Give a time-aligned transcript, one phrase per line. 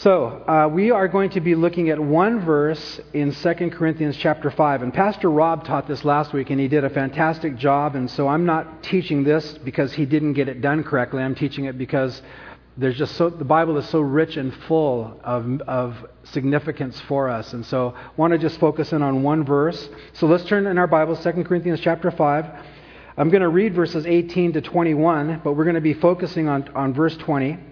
[0.00, 4.50] So, uh, we are going to be looking at one verse in 2 Corinthians chapter
[4.50, 4.80] 5.
[4.80, 7.94] And Pastor Rob taught this last week, and he did a fantastic job.
[7.94, 11.22] And so I'm not teaching this because he didn't get it done correctly.
[11.22, 12.22] I'm teaching it because
[12.78, 17.52] there's just so, the Bible is so rich and full of, of significance for us.
[17.52, 19.86] And so I want to just focus in on one verse.
[20.14, 22.46] So let's turn in our Bible, 2 Corinthians chapter 5.
[23.18, 26.68] I'm going to read verses 18 to 21, but we're going to be focusing on,
[26.74, 27.66] on verse 20.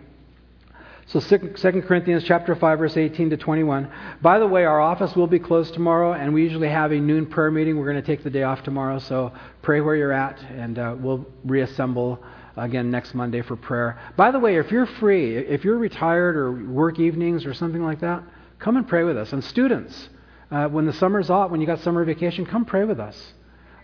[1.09, 1.39] So 2
[1.87, 3.91] Corinthians chapter 5 verse 18 to 21.
[4.21, 7.25] By the way, our office will be closed tomorrow and we usually have a noon
[7.25, 7.79] prayer meeting.
[7.79, 10.97] We're going to take the day off tomorrow, so pray where you're at and uh,
[11.01, 12.23] we'll reassemble
[12.59, 13.99] again next Monday for prayer.
[14.19, 18.01] By the way, if you're free, if you're retired or work evenings or something like
[18.01, 18.23] that,
[18.59, 19.33] come and pray with us.
[19.33, 20.11] And students,
[20.51, 23.33] uh, when the summer's off, when you got summer vacation, come pray with us.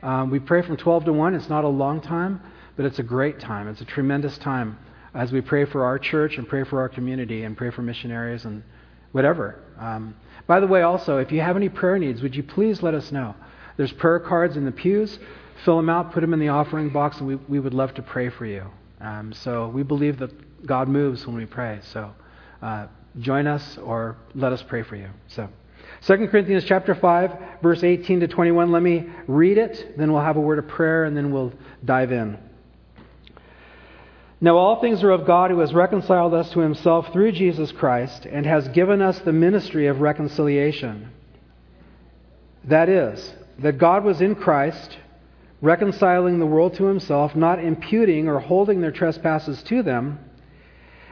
[0.03, 1.35] Um, we pray from 12 to 1.
[1.35, 2.43] It's not a long time,
[2.77, 3.67] but it's a great time.
[3.69, 4.77] It's a tremendous time
[5.15, 8.45] as we pray for our church and pray for our community and pray for missionaries
[8.45, 8.63] and
[9.13, 9.61] whatever.
[9.79, 12.95] Um, by the way, also, if you have any prayer needs, would you please let
[12.95, 13.35] us know?
[13.77, 15.19] There's prayer cards in the pews.
[15.65, 18.03] Fill them out, put them in the offering box, and we, we would love to
[18.03, 18.65] pray for you.
[19.01, 21.81] Um, so we believe that God moves when we pray.
[21.93, 22.13] So
[22.61, 22.87] uh,
[23.21, 25.09] join us or let us pray for you.
[25.29, 25.49] So
[26.07, 28.73] 2 Corinthians chapter 5, verse 18 to 21.
[28.73, 31.53] Let me read it, then we'll have a word of prayer, and then we'll
[31.85, 32.37] dive in.
[34.41, 38.27] Now, all things are of God who has reconciled us to himself through Jesus Christ
[38.27, 41.11] and has given us the ministry of reconciliation.
[42.65, 44.99] That is, that God was in Christ,
[45.63, 50.19] reconciling the world to himself, not imputing or holding their trespasses to them,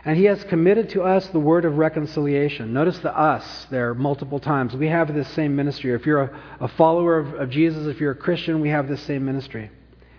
[0.04, 2.72] and he has committed to us the word of reconciliation.
[2.72, 4.74] Notice the us there multiple times.
[4.74, 5.94] We have this same ministry.
[5.94, 9.00] If you're a, a follower of, of Jesus, if you're a Christian, we have this
[9.02, 9.70] same ministry.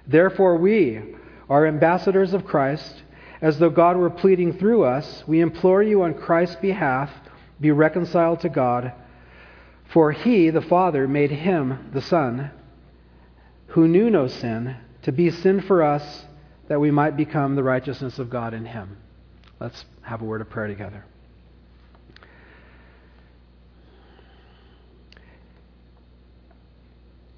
[0.07, 1.01] Therefore, we
[1.49, 3.03] are ambassadors of Christ
[3.43, 7.11] as though God were pleading through us, we implore you on Christ's behalf,
[7.59, 8.93] be reconciled to God.
[9.91, 12.51] For he, the Father, made him, the Son,
[13.67, 16.23] who knew no sin, to be sin for us,
[16.69, 18.95] that we might become the righteousness of God in him.
[19.59, 21.03] Let's have a word of prayer together.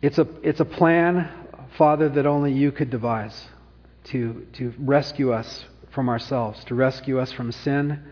[0.03, 1.31] It's a, it's a plan,
[1.79, 3.47] Father, that only you could devise
[4.05, 8.03] to, to rescue us from ourselves, to rescue us from sin,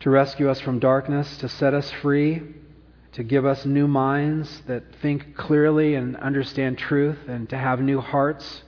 [0.00, 2.42] to rescue us from darkness, to set us free,
[3.12, 8.00] to give us new minds that think clearly and understand truth, and to have new
[8.00, 8.62] hearts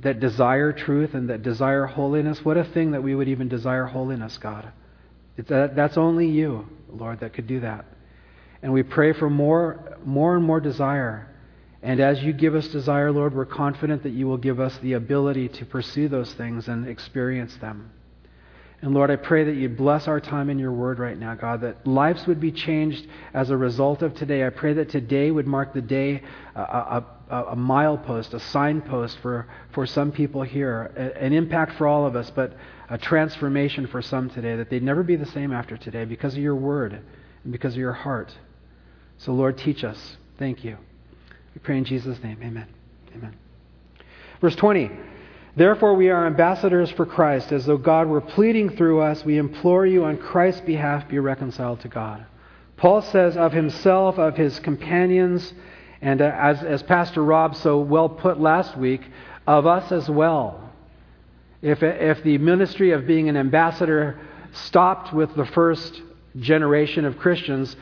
[0.00, 2.44] that desire truth and that desire holiness.
[2.44, 4.72] What a thing that we would even desire holiness, God.
[5.36, 7.84] That, uh, that's only you, Lord, that could do that.
[8.62, 11.28] And we pray for more, more and more desire
[11.84, 14.94] and as you give us desire, Lord, we're confident that you will give us the
[14.94, 17.90] ability to pursue those things and experience them.
[18.80, 21.60] And Lord, I pray that you bless our time in your word right now, God,
[21.60, 24.46] that lives would be changed as a result of today.
[24.46, 26.22] I pray that today would mark the day,
[26.54, 30.84] a, a, a milepost, a signpost for, for some people here,
[31.20, 32.56] an impact for all of us, but
[32.88, 36.40] a transformation for some today, that they'd never be the same after today because of
[36.40, 37.02] your word
[37.42, 38.32] and because of your heart.
[39.18, 40.16] So, Lord, teach us.
[40.38, 40.78] Thank you.
[41.54, 42.38] We pray in Jesus' name.
[42.42, 42.66] Amen.
[43.14, 43.34] Amen.
[44.40, 44.90] Verse 20.
[45.56, 49.24] Therefore, we are ambassadors for Christ, as though God were pleading through us.
[49.24, 52.26] We implore you on Christ's behalf, be reconciled to God.
[52.76, 55.54] Paul says of himself, of his companions,
[56.02, 59.02] and uh, as, as Pastor Rob so well put last week,
[59.46, 60.72] of us as well.
[61.62, 64.18] If, if the ministry of being an ambassador
[64.52, 66.02] stopped with the first
[66.38, 67.76] generation of Christians,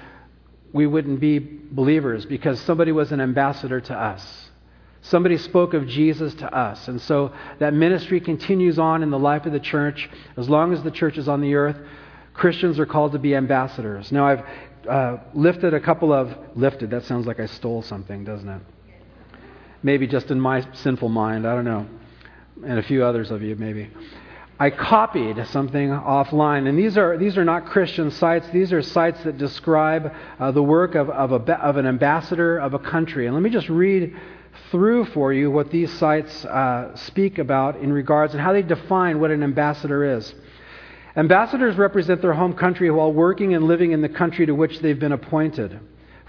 [0.72, 4.50] we wouldn't be believers because somebody was an ambassador to us.
[5.02, 6.86] Somebody spoke of Jesus to us.
[6.88, 10.08] And so that ministry continues on in the life of the church.
[10.36, 11.76] As long as the church is on the earth,
[12.34, 14.12] Christians are called to be ambassadors.
[14.12, 14.44] Now, I've
[14.88, 18.62] uh, lifted a couple of, lifted, that sounds like I stole something, doesn't it?
[19.82, 21.86] Maybe just in my sinful mind, I don't know.
[22.64, 23.90] And a few others of you, maybe.
[24.62, 26.68] I copied something offline.
[26.68, 28.46] And these are, these are not Christian sites.
[28.52, 32.72] These are sites that describe uh, the work of, of, a, of an ambassador of
[32.72, 33.26] a country.
[33.26, 34.16] And let me just read
[34.70, 39.19] through for you what these sites uh, speak about in regards and how they define
[39.19, 40.32] what an ambassador is.
[41.16, 45.00] Ambassadors represent their home country while working and living in the country to which they've
[45.00, 45.81] been appointed.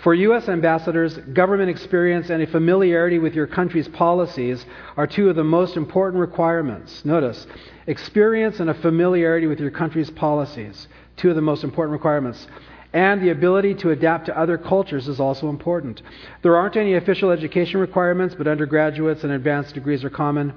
[0.04, 0.50] For U.S.
[0.50, 4.66] ambassadors, government experience and a familiarity with your country's policies
[4.98, 7.06] are two of the most important requirements.
[7.06, 7.48] Notice,
[7.88, 12.48] experience and a familiarity with your country's policies, two of the most important requirements.
[12.92, 16.02] And the ability to adapt to other cultures is also important.
[16.42, 20.54] There aren't any official education requirements, but undergraduates and advanced degrees are common.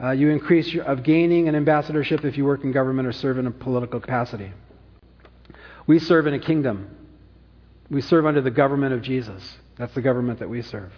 [0.00, 3.38] Uh, you increase your, of gaining an ambassadorship if you work in government or serve
[3.38, 4.52] in a political capacity.
[5.88, 7.03] We serve in a kingdom.
[7.90, 9.58] We serve under the government of Jesus.
[9.76, 10.92] That's the government that we serve.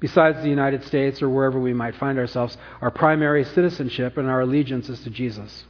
[0.00, 4.42] Besides the United States or wherever we might find ourselves, our primary citizenship and our
[4.42, 5.64] allegiance is to Jesus.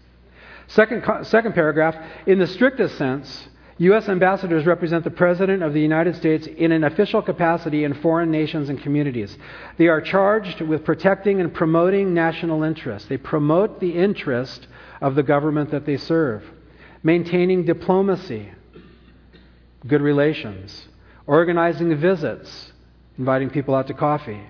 [0.69, 1.95] Second, second paragraph,
[2.27, 3.49] in the strictest sense,
[3.79, 4.09] U.S.
[4.09, 8.69] ambassadors represent the President of the United States in an official capacity in foreign nations
[8.69, 9.37] and communities.
[9.77, 13.07] They are charged with protecting and promoting national interests.
[13.09, 14.67] They promote the interest
[15.01, 16.43] of the government that they serve,
[17.03, 18.51] maintaining diplomacy,
[19.87, 20.89] good relations,
[21.27, 22.73] organizing visits,
[23.19, 24.41] inviting people out to coffee,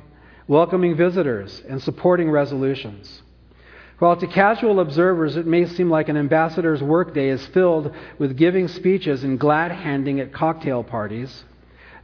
[0.48, 3.22] welcoming visitors, and supporting resolutions.
[3.98, 8.68] While to casual observers it may seem like an ambassador's workday is filled with giving
[8.68, 11.44] speeches and glad handing at cocktail parties,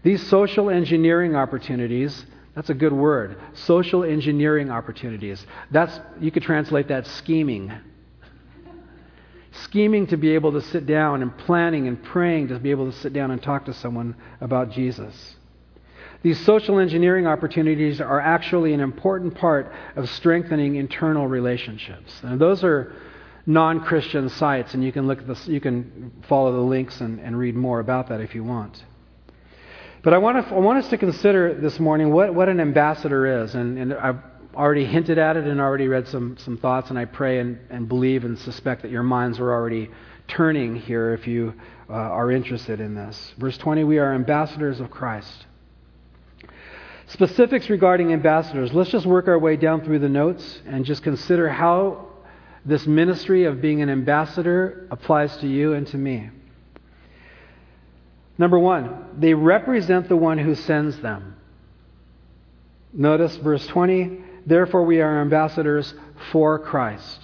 [0.02, 2.24] these social engineering opportunities,
[2.54, 5.44] that's a good word, social engineering opportunities.
[5.70, 7.72] That's you could translate that scheming.
[9.52, 12.96] Scheming to be able to sit down and planning and praying to be able to
[12.98, 15.36] sit down and talk to someone about Jesus.
[16.22, 22.18] These social engineering opportunities are actually an important part of strengthening internal relationships.
[22.22, 22.94] And those are
[23.44, 27.36] non-Christian sites, and you can look at this, you can follow the links and, and
[27.36, 28.82] read more about that if you want.
[30.02, 33.42] But I want, to, I want us to consider this morning what, what an ambassador
[33.42, 36.98] is, and, and I've already hinted at it and already read some, some thoughts, and
[36.98, 39.90] I pray and, and believe and suspect that your minds are already
[40.28, 41.54] turning here if you
[41.88, 43.34] uh, are interested in this.
[43.38, 45.46] Verse 20, we are ambassadors of Christ.
[47.06, 48.72] Specifics regarding ambassadors.
[48.72, 52.06] Let's just work our way down through the notes and just consider how
[52.64, 56.30] this ministry of being an ambassador applies to you and to me.
[58.38, 61.36] Number one, they represent the one who sends them.
[62.92, 65.94] Notice verse 20, therefore we are ambassadors
[66.30, 67.20] for Christ.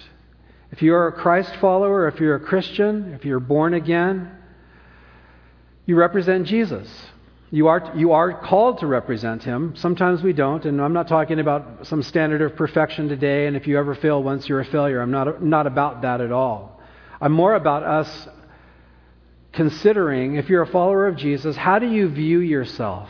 [0.71, 4.31] If you are a Christ follower, if you're a Christian, if you're born again,
[5.85, 6.87] you represent Jesus.
[7.51, 9.73] You are, you are called to represent him.
[9.75, 13.65] Sometimes we don't, and I'm not talking about some standard of perfection today, and if
[13.65, 15.01] you ever fail once, you're a failure.
[15.01, 16.79] I'm not, not about that at all.
[17.19, 18.27] I'm more about us
[19.51, 23.09] considering, if you're a follower of Jesus, how do you view yourself?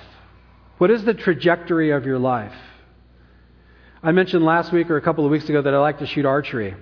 [0.78, 2.56] What is the trajectory of your life?
[4.02, 6.26] I mentioned last week or a couple of weeks ago that I like to shoot
[6.26, 6.74] archery.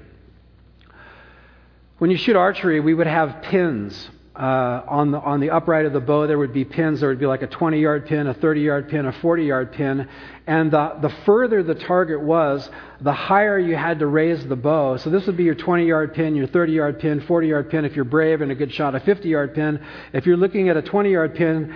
[1.98, 5.94] When you shoot archery, we would have pins uh, on, the, on the upright of
[5.94, 7.00] the bow, there would be pins.
[7.00, 9.72] There would be like a 20 yard pin, a 30 yard pin, a 40 yard
[9.72, 10.08] pin.
[10.46, 12.70] And the, the further the target was,
[13.02, 14.98] the higher you had to raise the bow.
[14.98, 17.84] So this would be your 20 yard pin, your 30 yard pin, 40 yard pin
[17.84, 19.84] if you're brave and a good shot, a 50 yard pin.
[20.14, 21.76] If you're looking at a 20 yard pin,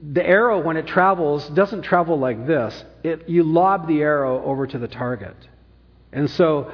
[0.00, 2.84] the arrow, when it travels, doesn't travel like this.
[3.02, 5.36] It, you lob the arrow over to the target.
[6.12, 6.72] And so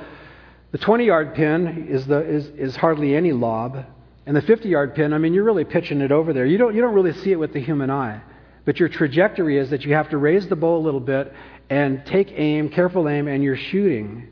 [0.73, 3.85] the 20 yard pin is, the, is, is hardly any lob.
[4.27, 6.47] And the 50 yard pin, I mean, you're really pitching it over there.
[6.47, 8.23] You don't, you don't really see it with the human eye.
[8.65, 11.33] But your trajectory is that you have to raise the bow a little bit
[11.69, 14.29] and take aim, careful aim, and you're shooting.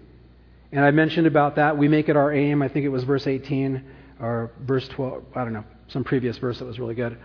[0.71, 1.77] And I mentioned about that.
[1.77, 2.63] We make it our aim.
[2.63, 3.85] I think it was verse 18
[4.21, 5.25] or verse 12.
[5.35, 7.19] I don't know, some previous verse that was really good.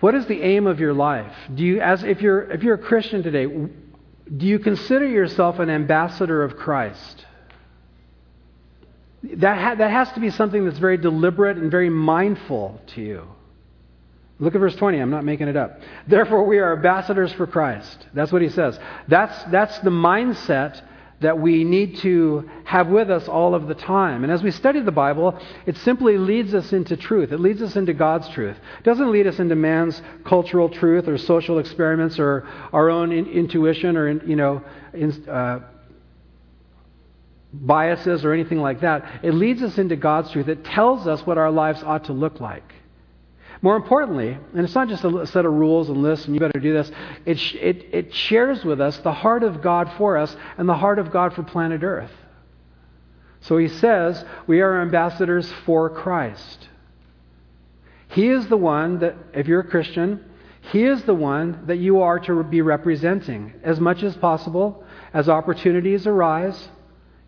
[0.00, 1.32] What is the aim of your life?
[1.54, 5.70] Do you, as if you're if you're a Christian today, do you consider yourself an
[5.70, 7.24] ambassador of Christ?
[9.22, 13.28] That, ha- that has to be something that's very deliberate and very mindful to you.
[14.38, 14.98] Look at verse 20.
[14.98, 15.80] I'm not making it up.
[16.06, 18.06] Therefore, we are ambassadors for Christ.
[18.12, 18.78] That's what he says.
[19.08, 20.82] That's, that's the mindset
[21.20, 24.22] that we need to have with us all of the time.
[24.22, 27.32] And as we study the Bible, it simply leads us into truth.
[27.32, 28.56] It leads us into God's truth.
[28.78, 33.26] It doesn't lead us into man's cultural truth or social experiments or our own in-
[33.26, 35.60] intuition or, in, you know, in, uh,
[37.52, 39.20] biases or anything like that.
[39.24, 40.48] It leads us into God's truth.
[40.48, 42.74] It tells us what our lives ought to look like.
[43.62, 46.60] More importantly, and it's not just a set of rules and lists and you better
[46.60, 46.90] do this,
[47.24, 50.98] it, it, it shares with us the heart of God for us and the heart
[50.98, 52.12] of God for planet Earth.
[53.40, 56.68] So he says, we are ambassadors for Christ.
[58.08, 60.24] He is the one that, if you're a Christian,
[60.72, 64.84] he is the one that you are to be representing as much as possible
[65.14, 66.68] as opportunities arise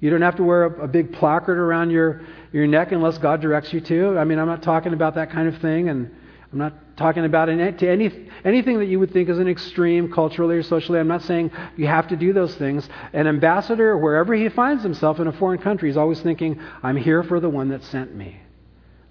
[0.01, 2.21] you don't have to wear a, a, big placard around your,
[2.53, 4.19] your neck unless God directs you to.
[4.19, 6.15] I mean, I'm not talking about that kind of thing, and
[6.53, 10.11] I'm not talking about any, to any, anything that you would think is an extreme
[10.11, 10.99] culturally or socially.
[10.99, 12.89] I'm not saying you have to do those things.
[13.13, 17.23] An ambassador, wherever he finds himself in a foreign country, is always thinking, I'm here
[17.23, 18.41] for the one that sent me.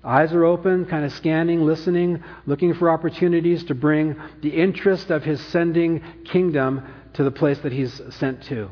[0.03, 5.23] Eyes are open, kind of scanning, listening, looking for opportunities to bring the interest of
[5.23, 6.81] his sending kingdom
[7.13, 8.69] to the place that he's sent to.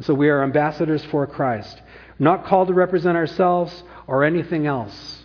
[0.00, 1.80] So we are ambassadors for Christ,
[2.18, 5.24] not called to represent ourselves or anything else.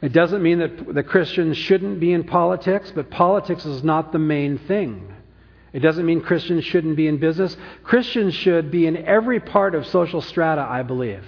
[0.00, 4.18] It doesn't mean that the Christians shouldn't be in politics, but politics is not the
[4.18, 5.14] main thing.
[5.72, 7.56] It doesn't mean Christians shouldn't be in business.
[7.84, 11.24] Christians should be in every part of social strata, I believe.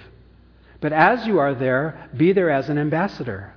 [0.81, 3.53] But as you are there, be there as an ambassador,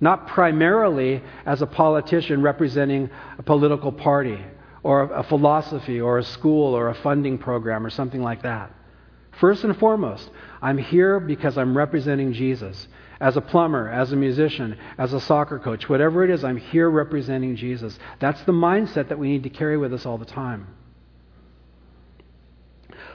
[0.00, 4.40] not primarily as a politician representing a political party
[4.82, 8.72] or a philosophy or a school or a funding program or something like that.
[9.40, 10.30] First and foremost,
[10.62, 12.88] I'm here because I'm representing Jesus.
[13.20, 16.88] As a plumber, as a musician, as a soccer coach, whatever it is, I'm here
[16.88, 17.98] representing Jesus.
[18.18, 20.66] That's the mindset that we need to carry with us all the time.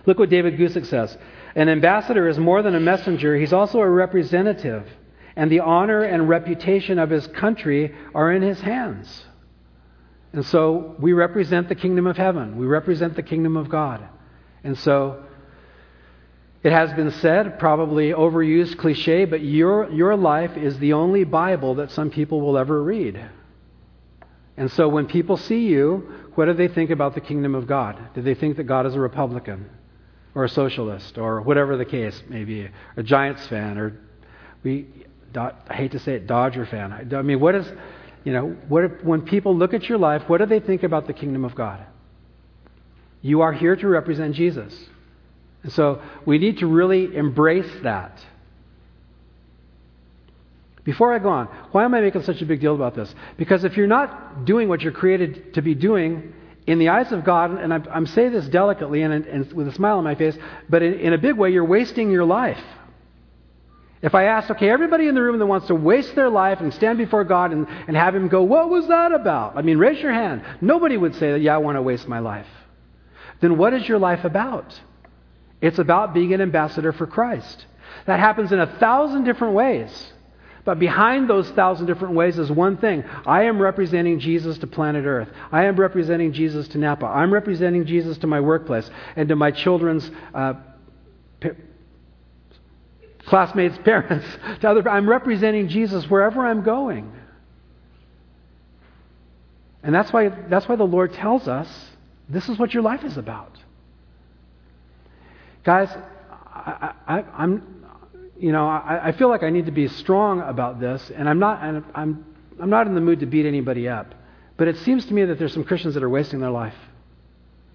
[0.06, 1.16] Look what David Guzik says.
[1.56, 4.88] An ambassador is more than a messenger, he's also a representative.
[5.36, 9.26] And the honor and reputation of his country are in his hands.
[10.34, 12.58] And so we represent the kingdom of heaven.
[12.58, 14.08] We represent the kingdom of God.
[14.64, 15.24] And so
[16.64, 21.76] it has been said, probably overused cliche, but your, your life is the only Bible
[21.76, 23.30] that some people will ever read.
[24.58, 28.00] And so when people see you, what do they think about the kingdom of God?
[28.14, 29.70] Do they think that God is a Republican
[30.36, 34.00] or a socialist or whatever the case may be, a Giants fan or
[34.64, 34.88] we
[35.36, 37.14] I hate to say it, Dodger fan.
[37.14, 37.72] I mean, what is,
[38.24, 41.14] you know, what when people look at your life, what do they think about the
[41.14, 41.86] kingdom of God?
[43.22, 44.74] You are here to represent Jesus.
[45.64, 48.20] And so we need to really embrace that.
[50.84, 53.14] Before I go on, why am I making such a big deal about this?
[53.38, 56.34] Because if you're not doing what you're created to be doing,
[56.68, 59.74] in the eyes of God, and I'm, I'm saying this delicately and, and, with a
[59.74, 60.38] smile on my face,
[60.70, 62.62] but in, in a big way, you're wasting your life.
[64.02, 66.74] If I asked, okay, everybody in the room that wants to waste their life and
[66.74, 69.58] stand before God and, and have Him go, what was that about?
[69.58, 70.44] I mean, raise your hand.
[70.60, 72.48] Nobody would say, yeah, I want to waste my life.
[73.42, 74.80] Then what is your life about?
[75.62, 77.66] It's about being an ambassador for Christ.
[78.08, 80.12] That happens in a thousand different ways.
[80.64, 83.04] But behind those thousand different ways is one thing.
[83.26, 85.30] I am representing Jesus to planet Earth.
[85.52, 87.06] I am representing Jesus to Napa.
[87.06, 90.54] I'm representing Jesus to my workplace and to my children's uh,
[93.26, 94.26] classmates' parents.
[94.62, 97.12] To other, I'm representing Jesus wherever I'm going.
[99.84, 101.68] And that's why, that's why the Lord tells us
[102.30, 103.58] this is what your life is about.
[105.64, 105.90] Guys,
[106.52, 107.82] I, am
[108.42, 111.38] you know, I, I, feel like I need to be strong about this, and I'm
[111.38, 112.26] not, and I'm,
[112.60, 114.16] I'm not in the mood to beat anybody up.
[114.58, 116.74] But it seems to me that there's some Christians that are wasting their life.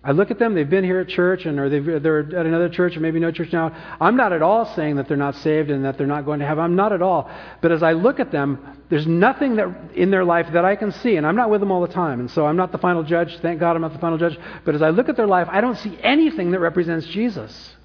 [0.02, 2.96] I look at them, they've been here at church, and or they're at another church,
[2.96, 3.76] or maybe no church now.
[4.00, 6.46] I'm not at all saying that they're not saved and that they're not going to
[6.46, 6.62] heaven.
[6.62, 7.30] I'm not at all.
[7.60, 10.92] But as I look at them, there's nothing that in their life that I can
[10.92, 13.02] see, and I'm not with them all the time, and so I'm not the final
[13.02, 13.36] judge.
[13.38, 14.38] Thank God I'm not the final judge.
[14.64, 17.75] But as I look at their life, I don't see anything that represents Jesus.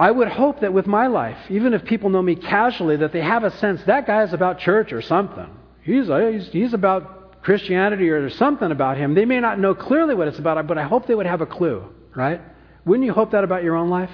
[0.00, 3.20] I would hope that with my life, even if people know me casually, that they
[3.20, 5.48] have a sense that guy is about church or something.
[5.82, 9.14] He's, he's, he's about Christianity or there's something about him.
[9.14, 11.46] They may not know clearly what it's about, but I hope they would have a
[11.46, 12.40] clue, right?
[12.84, 14.10] Wouldn't you hope that about your own life?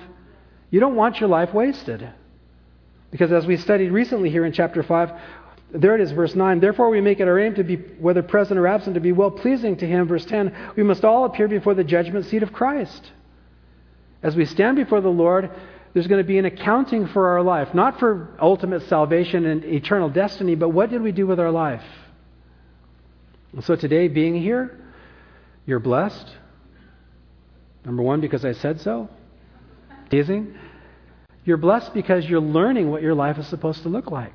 [0.71, 2.09] You don't want your life wasted.
[3.11, 5.13] Because as we studied recently here in chapter 5,
[5.75, 6.61] there it is, verse 9.
[6.61, 9.31] Therefore, we make it our aim to be, whether present or absent, to be well
[9.31, 10.07] pleasing to Him.
[10.07, 10.73] Verse 10.
[10.77, 13.11] We must all appear before the judgment seat of Christ.
[14.23, 15.51] As we stand before the Lord,
[15.95, 20.11] there's going to be an accounting for our life, not for ultimate salvation and eternal
[20.11, 21.85] destiny, but what did we do with our life?
[23.53, 24.77] And so today, being here,
[25.65, 26.29] you're blessed.
[27.85, 29.09] Number one, because I said so.
[30.11, 30.59] Amazing.
[31.45, 34.35] You're blessed because you're learning what your life is supposed to look like.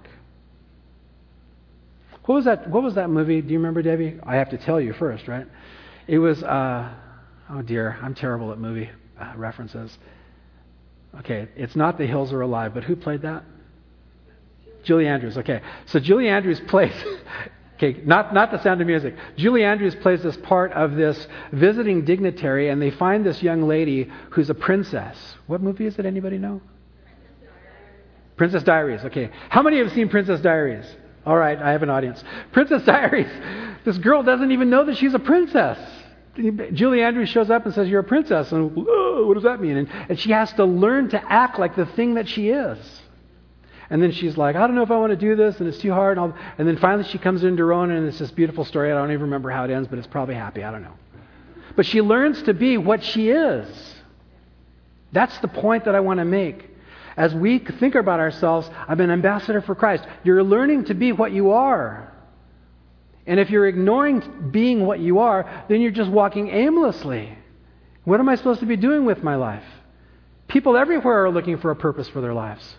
[2.25, 2.69] What was that?
[2.69, 3.41] What was that movie?
[3.41, 4.19] Do you remember, Debbie?
[4.23, 5.47] I have to tell you first, right?
[6.07, 6.43] It was.
[6.43, 6.93] Uh,
[7.49, 8.89] oh dear, I'm terrible at movie
[9.19, 9.97] uh, references.
[11.17, 13.43] Okay, it's not The Hills Are Alive, but who played that?
[14.83, 15.37] Julie Andrews.
[15.37, 16.93] Okay, so Julie Andrews plays.
[17.75, 19.15] okay, not not the Sound of Music.
[19.35, 24.09] Julie Andrews plays this part of this visiting dignitary, and they find this young lady
[24.31, 25.17] who's a princess.
[25.47, 26.05] What movie is it?
[26.05, 26.61] Anybody know?
[28.37, 29.01] Princess Diaries.
[29.05, 30.85] Okay, how many have seen Princess Diaries?
[31.25, 32.23] All right, I have an audience.
[32.53, 33.29] Princess Diaries.
[33.83, 35.77] This girl doesn't even know that she's a princess.
[36.73, 38.51] Julie Andrews shows up and says, You're a princess.
[38.51, 39.77] And what does that mean?
[39.77, 42.77] And, and she has to learn to act like the thing that she is.
[43.89, 45.79] And then she's like, I don't know if I want to do this, and it's
[45.79, 46.17] too hard.
[46.17, 48.91] And, and then finally she comes into her own, and it's this beautiful story.
[48.91, 50.63] I don't even remember how it ends, but it's probably happy.
[50.63, 50.93] I don't know.
[51.75, 53.95] But she learns to be what she is.
[55.11, 56.69] That's the point that I want to make.
[57.17, 60.05] As we think about ourselves, I'm an ambassador for Christ.
[60.23, 62.13] You're learning to be what you are.
[63.25, 67.37] And if you're ignoring being what you are, then you're just walking aimlessly.
[68.03, 69.63] What am I supposed to be doing with my life?
[70.47, 72.75] People everywhere are looking for a purpose for their lives.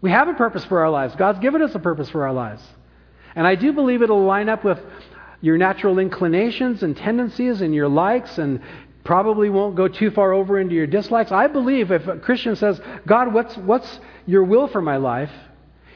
[0.00, 1.16] We have a purpose for our lives.
[1.16, 2.62] God's given us a purpose for our lives.
[3.34, 4.78] And I do believe it'll line up with
[5.40, 8.60] your natural inclinations and tendencies and your likes and
[9.04, 11.32] probably won't go too far over into your dislikes.
[11.32, 15.32] I believe if a Christian says, God, what's, what's your will for my life?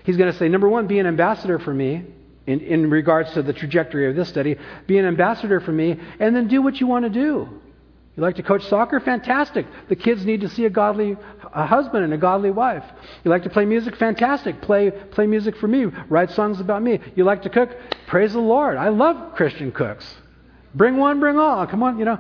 [0.03, 2.05] He's going to say, number one, be an ambassador for me
[2.47, 4.57] in, in regards to the trajectory of this study.
[4.87, 7.49] Be an ambassador for me, and then do what you want to do.
[8.17, 8.99] You like to coach soccer?
[8.99, 9.67] Fantastic.
[9.89, 11.17] The kids need to see a godly
[11.53, 12.85] a husband and a godly wife.
[13.25, 13.97] You like to play music?
[13.97, 14.61] Fantastic.
[14.61, 15.87] Play, play music for me.
[16.09, 17.01] Write songs about me.
[17.15, 17.71] You like to cook?
[18.07, 18.77] Praise the Lord.
[18.77, 20.17] I love Christian cooks.
[20.75, 21.67] Bring one, bring all.
[21.67, 22.19] Come on, you know.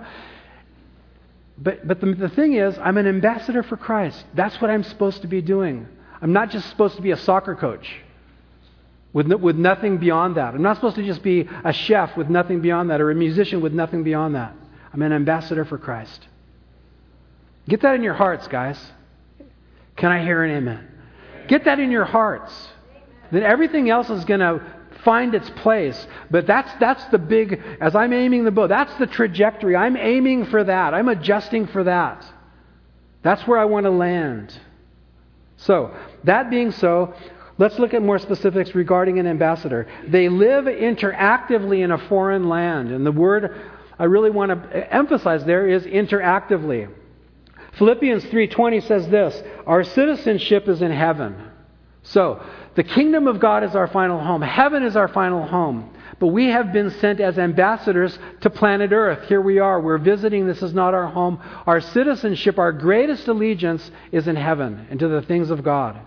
[1.59, 4.25] But, but the, the thing is, I'm an ambassador for Christ.
[4.35, 5.87] That's what I'm supposed to be doing.
[6.23, 7.87] I'm not just supposed to be a soccer coach
[9.12, 10.54] with, no, with nothing beyond that.
[10.54, 13.60] I'm not supposed to just be a chef with nothing beyond that or a musician
[13.60, 14.54] with nothing beyond that.
[14.92, 16.26] I'm an ambassador for Christ.
[17.68, 18.78] Get that in your hearts, guys.
[19.96, 20.88] Can I hear an amen?
[21.48, 22.52] Get that in your hearts.
[23.30, 24.62] Then everything else is going to
[25.04, 26.06] find its place.
[26.30, 29.76] But that's, that's the big, as I'm aiming the bow, that's the trajectory.
[29.76, 30.94] I'm aiming for that.
[30.94, 32.25] I'm adjusting for that.
[33.22, 34.58] That's where I want to land.
[35.58, 35.94] So,
[36.25, 37.14] that being so,
[37.58, 39.86] let's look at more specifics regarding an ambassador.
[40.06, 42.90] They live interactively in a foreign land.
[42.90, 43.56] And the word
[43.98, 46.88] I really want to emphasize there is interactively.
[47.78, 51.36] Philippians 3:20 says this, our citizenship is in heaven.
[52.02, 52.40] So,
[52.75, 54.42] the kingdom of God is our final home.
[54.42, 55.90] Heaven is our final home.
[56.18, 59.28] But we have been sent as ambassadors to planet Earth.
[59.28, 59.80] Here we are.
[59.80, 60.46] We're visiting.
[60.46, 61.40] This is not our home.
[61.66, 65.98] Our citizenship, our greatest allegiance is in heaven and to the things of God.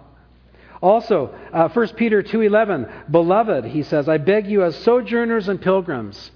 [0.81, 6.31] Also, uh, 1 Peter 2:11, "Beloved," he says, "I beg you as sojourners and pilgrims."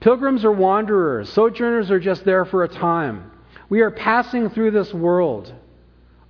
[0.00, 1.28] Pilgrims are wanderers.
[1.30, 3.30] Sojourners are just there for a time.
[3.68, 5.52] We are passing through this world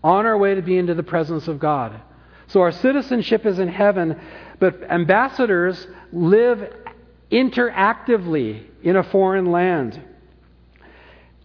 [0.03, 1.93] on our way to be into the presence of God.
[2.47, 4.17] So our citizenship is in heaven,
[4.59, 6.73] but ambassadors live
[7.31, 10.01] interactively in a foreign land.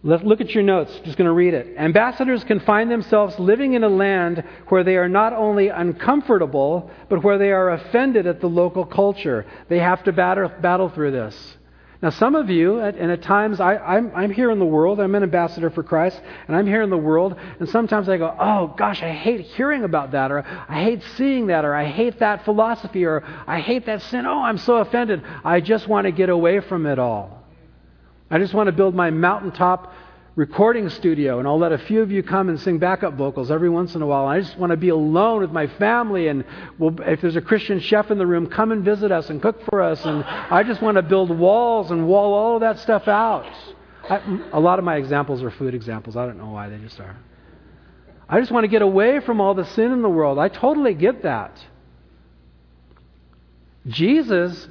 [0.06, 0.92] Let's look at your notes.
[1.02, 1.78] Just going to read it.
[1.78, 7.24] Ambassadors can find themselves living in a land where they are not only uncomfortable, but
[7.24, 9.46] where they are offended at the local culture.
[9.70, 11.56] They have to battle, battle through this.
[12.02, 15.22] Now, some of you, and at times I, I'm here in the world, I'm an
[15.22, 19.02] ambassador for Christ, and I'm here in the world, and sometimes I go, oh gosh,
[19.02, 23.06] I hate hearing about that, or I hate seeing that, or I hate that philosophy,
[23.06, 24.26] or I hate that sin.
[24.26, 25.22] Oh, I'm so offended.
[25.44, 27.43] I just want to get away from it all.
[28.30, 29.92] I just want to build my mountaintop
[30.36, 33.68] recording studio and I'll let a few of you come and sing backup vocals every
[33.70, 34.26] once in a while.
[34.26, 36.44] I just want to be alone with my family and
[36.78, 39.62] we'll, if there's a Christian chef in the room, come and visit us and cook
[39.66, 40.04] for us.
[40.04, 43.46] And I just want to build walls and wall all of that stuff out.
[44.08, 46.16] I, a lot of my examples are food examples.
[46.16, 47.16] I don't know why they just are.
[48.28, 50.38] I just want to get away from all the sin in the world.
[50.38, 51.56] I totally get that.
[53.86, 54.66] Jesus,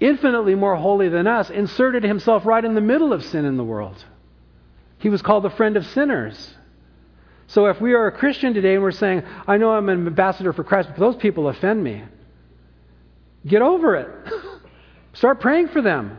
[0.00, 3.64] infinitely more holy than us, inserted himself right in the middle of sin in the
[3.64, 4.04] world.
[4.98, 6.54] He was called the friend of sinners.
[7.48, 10.52] So if we are a Christian today and we're saying, I know I'm an ambassador
[10.52, 12.02] for Christ, but those people offend me,
[13.46, 14.32] get over it.
[15.14, 16.18] Start praying for them.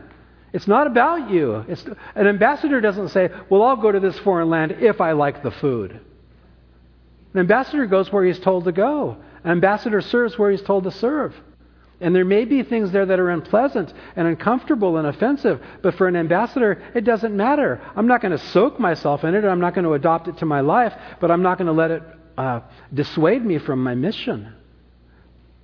[0.52, 1.64] It's not about you.
[1.68, 5.42] It's, an ambassador doesn't say, Well, I'll go to this foreign land if I like
[5.42, 6.00] the food.
[7.34, 9.18] An ambassador goes where he's told to go.
[9.44, 11.34] An ambassador serves where he's told to serve.
[12.00, 16.06] And there may be things there that are unpleasant and uncomfortable and offensive, but for
[16.06, 17.80] an ambassador, it doesn't matter.
[17.96, 20.46] I'm not going to soak myself in it, I'm not going to adopt it to
[20.46, 22.02] my life, but I'm not going to let it
[22.36, 22.60] uh,
[22.94, 24.54] dissuade me from my mission.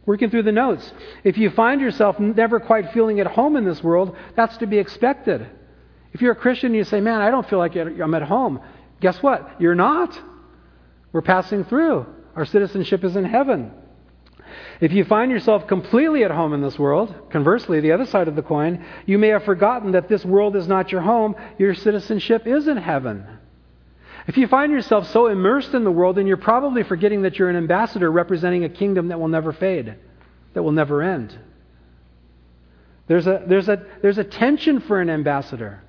[0.06, 0.92] Working through the notes.
[1.22, 4.78] If you find yourself never quite feeling at home in this world, that's to be
[4.78, 5.48] expected.
[6.12, 8.60] If you're a Christian and you say, Man, I don't feel like I'm at home,
[9.00, 9.60] guess what?
[9.60, 10.18] You're not.
[11.12, 12.06] We're passing through.
[12.34, 13.70] Our citizenship is in heaven.
[14.80, 18.36] If you find yourself completely at home in this world, conversely, the other side of
[18.36, 22.46] the coin, you may have forgotten that this world is not your home, your citizenship
[22.46, 23.26] is in heaven.
[24.26, 27.50] If you find yourself so immersed in the world, then you're probably forgetting that you're
[27.50, 29.94] an ambassador representing a kingdom that will never fade,
[30.54, 31.38] that will never end.
[33.06, 35.82] There's a, there's a, there's a tension for an ambassador.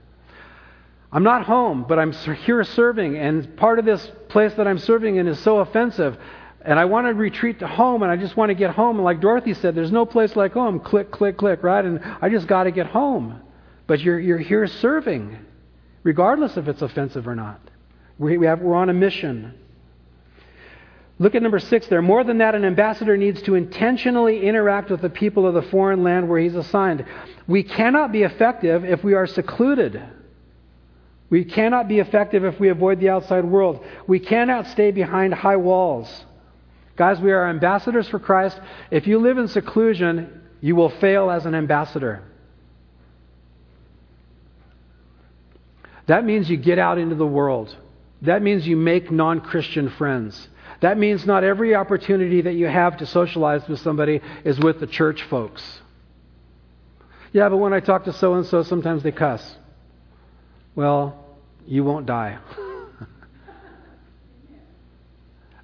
[1.12, 5.16] I'm not home, but I'm here serving, and part of this place that I'm serving
[5.16, 6.18] in is so offensive
[6.66, 8.98] and I want to retreat to home and I just want to get home.
[8.98, 10.80] And like Dorothy said, there's no place like home.
[10.80, 11.86] Click, click, click, right?
[11.86, 13.42] And I just got to get home.
[13.88, 15.38] But you're, you're here serving,
[16.04, 17.62] regardless if it's offensive or not.
[18.18, 19.54] We, we have, we're on a mission.
[21.20, 22.02] Look at number six there.
[22.02, 26.04] More than that, an ambassador needs to intentionally interact with the people of the foreign
[26.04, 27.06] land where he's assigned.
[27.48, 30.02] We cannot be effective if we are secluded.
[31.30, 33.86] We cannot be effective if we avoid the outside world.
[34.08, 36.26] We cannot stay behind high walls.
[36.96, 38.60] Guys, we are ambassadors for Christ.
[38.90, 42.24] If you live in seclusion, you will fail as an ambassador.
[46.08, 47.76] That means you get out into the world.
[48.22, 50.48] That means you make non Christian friends.
[50.82, 54.88] That means not every opportunity that you have to socialize with somebody is with the
[54.88, 55.82] church folks.
[57.34, 59.56] Yeah, but when I talk to so and so, sometimes they cuss.
[60.76, 61.26] Well,
[61.66, 62.38] you won't die.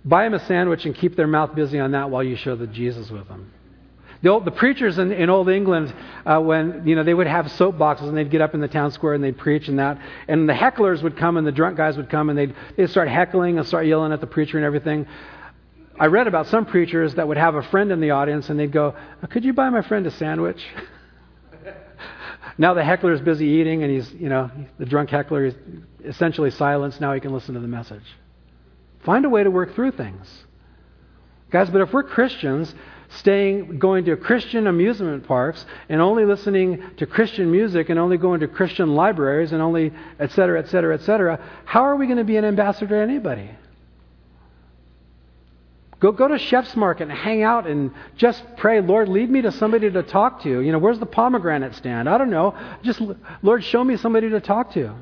[0.04, 2.68] Buy them a sandwich and keep their mouth busy on that while you share the
[2.68, 3.52] Jesus with them.
[4.24, 5.94] The, old, the preachers in, in old England,
[6.26, 8.92] uh, when you know they would have soapboxes and they'd get up in the town
[8.92, 11.98] square and they'd preach and that, and the hecklers would come and the drunk guys
[11.98, 15.08] would come and they'd they'd start heckling and start yelling at the preacher and everything.
[16.00, 18.72] I read about some preachers that would have a friend in the audience and they'd
[18.72, 18.96] go,
[19.30, 20.64] "Could you buy my friend a sandwich?"
[22.60, 25.56] now the heckler is busy eating and he's you know the drunk heckler is
[26.06, 27.02] essentially silenced.
[27.02, 28.06] Now he can listen to the message.
[29.04, 30.28] Find a way to work through things.
[31.50, 32.74] Guys, but if we're Christians,
[33.18, 38.40] staying, going to Christian amusement parks and only listening to Christian music and only going
[38.40, 42.20] to Christian libraries and only, et cetera, et cetera, et cetera, how are we going
[42.20, 43.50] to be an ambassador to anybody?
[46.00, 49.52] Go, go to Chef's Market and hang out and just pray, Lord, lead me to
[49.52, 50.62] somebody to talk to.
[50.62, 52.10] You know, where's the pomegranate stand?
[52.10, 52.58] I don't know.
[52.82, 53.02] Just,
[53.44, 54.96] Lord, show me somebody to talk to.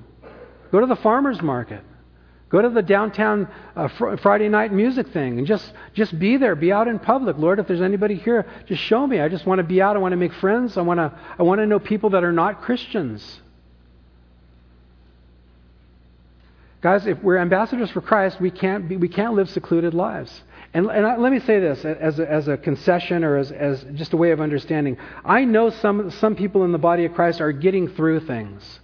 [0.71, 1.83] Go to the farmer's market.
[2.49, 6.55] Go to the downtown uh, fr- Friday night music thing and just, just be there.
[6.55, 7.37] Be out in public.
[7.37, 9.19] Lord, if there's anybody here, just show me.
[9.19, 9.95] I just want to be out.
[9.95, 10.75] I want to make friends.
[10.75, 13.41] I want to, I want to know people that are not Christians.
[16.81, 20.41] Guys, if we're ambassadors for Christ, we can't, be, we can't live secluded lives.
[20.73, 23.85] And, and I, let me say this as a, as a concession or as, as
[23.93, 24.97] just a way of understanding.
[25.25, 28.79] I know some, some people in the body of Christ are getting through things.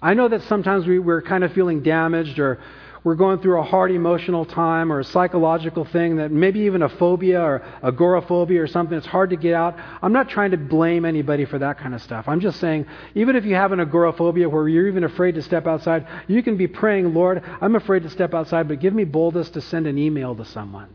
[0.00, 2.60] I know that sometimes we, we're kind of feeling damaged or
[3.04, 6.88] we're going through a hard emotional time or a psychological thing that maybe even a
[6.88, 9.76] phobia or agoraphobia or something, it's hard to get out.
[10.02, 12.26] I'm not trying to blame anybody for that kind of stuff.
[12.28, 15.66] I'm just saying, even if you have an agoraphobia where you're even afraid to step
[15.66, 19.50] outside, you can be praying, Lord, I'm afraid to step outside, but give me boldness
[19.50, 20.88] to send an email to someone.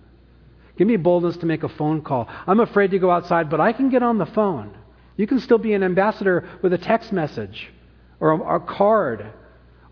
[0.77, 2.27] Give me boldness to make a phone call.
[2.47, 4.75] I'm afraid to go outside, but I can get on the phone.
[5.15, 7.71] You can still be an ambassador with a text message
[8.19, 9.27] or a, a card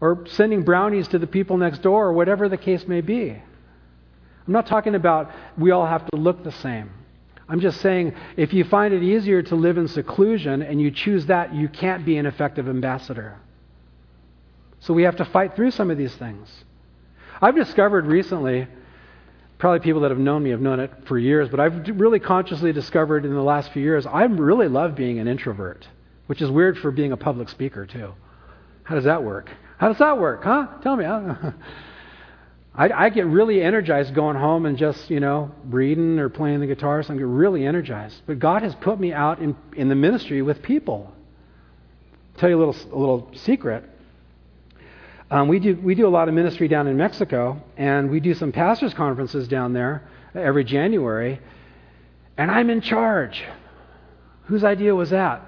[0.01, 3.29] or sending brownies to the people next door or whatever the case may be.
[3.29, 6.89] I'm not talking about we all have to look the same.
[7.47, 11.27] I'm just saying if you find it easier to live in seclusion and you choose
[11.27, 13.37] that, you can't be an effective ambassador.
[14.79, 16.49] So we have to fight through some of these things.
[17.39, 18.67] I've discovered recently,
[19.59, 22.73] probably people that have known me have known it for years, but I've really consciously
[22.73, 25.87] discovered in the last few years, I really love being an introvert,
[26.25, 28.13] which is weird for being a public speaker, too.
[28.83, 29.51] How does that work?
[29.81, 30.67] How does that work, huh?
[30.83, 31.05] Tell me.
[32.75, 36.67] I, I get really energized going home and just, you know, reading or playing the
[36.67, 37.01] guitar.
[37.01, 38.21] So I get really energized.
[38.27, 41.11] But God has put me out in, in the ministry with people.
[41.11, 43.83] I'll tell you a little, a little secret.
[45.31, 48.35] Um, we, do, we do a lot of ministry down in Mexico, and we do
[48.35, 51.41] some pastors' conferences down there every January,
[52.37, 53.43] and I'm in charge.
[54.43, 55.41] Whose idea was that?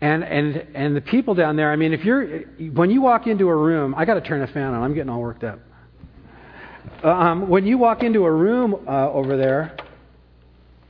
[0.00, 2.40] And, and, and the people down there, I mean, if you're,
[2.72, 5.10] when you walk into a room, I got to turn the fan on, I'm getting
[5.10, 5.60] all worked up.
[7.02, 9.76] Um, when you walk into a room uh, over there,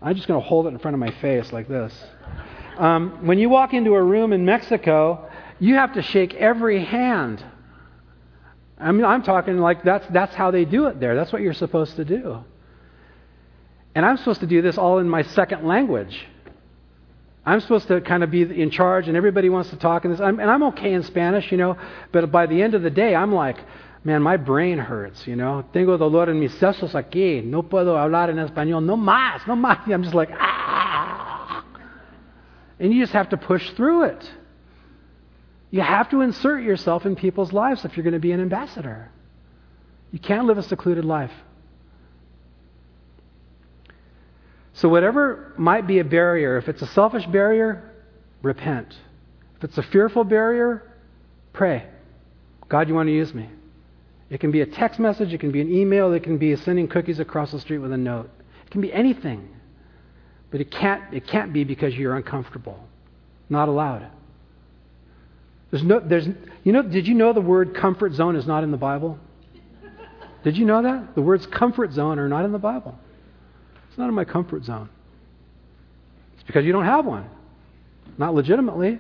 [0.01, 1.93] I'm just going to hold it in front of my face like this.
[2.79, 7.45] Um, when you walk into a room in Mexico, you have to shake every hand.
[8.79, 11.15] I mean, I'm talking like that's, that's how they do it there.
[11.15, 12.43] That's what you're supposed to do.
[13.95, 16.27] And I'm supposed to do this all in my second language.
[17.45, 20.21] I'm supposed to kind of be in charge, and everybody wants to talk in this.
[20.21, 21.77] I'm, and I'm okay in Spanish, you know,
[22.13, 23.57] but by the end of the day, I'm like,
[24.05, 25.65] man, my brain hurts, you know.
[25.73, 27.43] Tengo dolor en mis sesos aquí.
[27.43, 28.85] No puedo hablar en español.
[28.85, 29.87] No más, no más.
[29.89, 31.65] I'm just like, ah.
[32.79, 34.31] And you just have to push through it.
[35.71, 39.11] You have to insert yourself in people's lives if you're going to be an ambassador.
[40.11, 41.33] You can't live a secluded life.
[44.75, 47.91] So, whatever might be a barrier, if it's a selfish barrier,
[48.43, 48.97] repent.
[49.57, 50.95] If it's a fearful barrier,
[51.53, 51.87] pray.
[52.69, 53.49] God, you want to use me.
[54.31, 56.87] It can be a text message, it can be an email, it can be sending
[56.87, 58.31] cookies across the street with a note.
[58.65, 59.49] It can be anything.
[60.51, 62.79] But it can't, it can't be because you're uncomfortable.
[63.49, 64.07] Not allowed.
[65.71, 66.27] There's no, there's,
[66.65, 69.19] you know, did you know the word comfort zone is not in the Bible?
[70.43, 71.15] Did you know that?
[71.15, 72.99] The words comfort zone are not in the Bible.
[74.01, 74.89] Not in my comfort zone.
[76.33, 77.29] It's because you don't have one.
[78.17, 78.99] Not legitimately.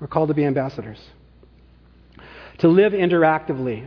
[0.00, 0.98] We're called to be ambassadors.
[2.58, 3.86] To live interactively.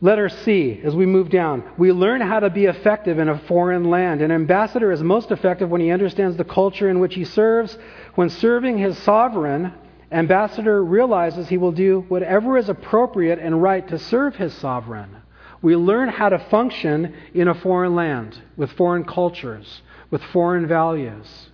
[0.00, 3.90] Letter C, as we move down, we learn how to be effective in a foreign
[3.90, 4.22] land.
[4.22, 7.76] An ambassador is most effective when he understands the culture in which he serves.
[8.14, 9.72] When serving his sovereign,
[10.12, 15.16] ambassador realizes he will do whatever is appropriate and right to serve his sovereign.
[15.62, 21.48] We learn how to function in a foreign land with foreign cultures, with foreign values.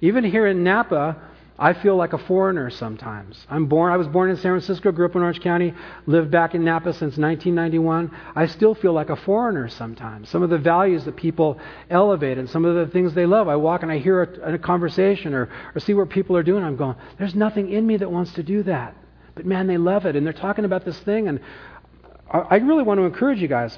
[0.00, 1.16] Even here in Napa,
[1.58, 3.46] I feel like a foreigner sometimes.
[3.50, 5.74] I'm born, I was born in San Francisco, grew up in Orange County,
[6.06, 8.10] lived back in Napa since 1991.
[8.34, 10.30] I still feel like a foreigner sometimes.
[10.30, 11.60] Some of the values that people
[11.90, 13.46] elevate and some of the things they love.
[13.46, 16.64] I walk and I hear a, a conversation or, or see what people are doing.
[16.64, 18.96] I'm going, there's nothing in me that wants to do that.
[19.34, 20.16] But man, they love it.
[20.16, 21.28] And they're talking about this thing.
[21.28, 21.40] And
[22.30, 23.76] I, really want to encourage you guys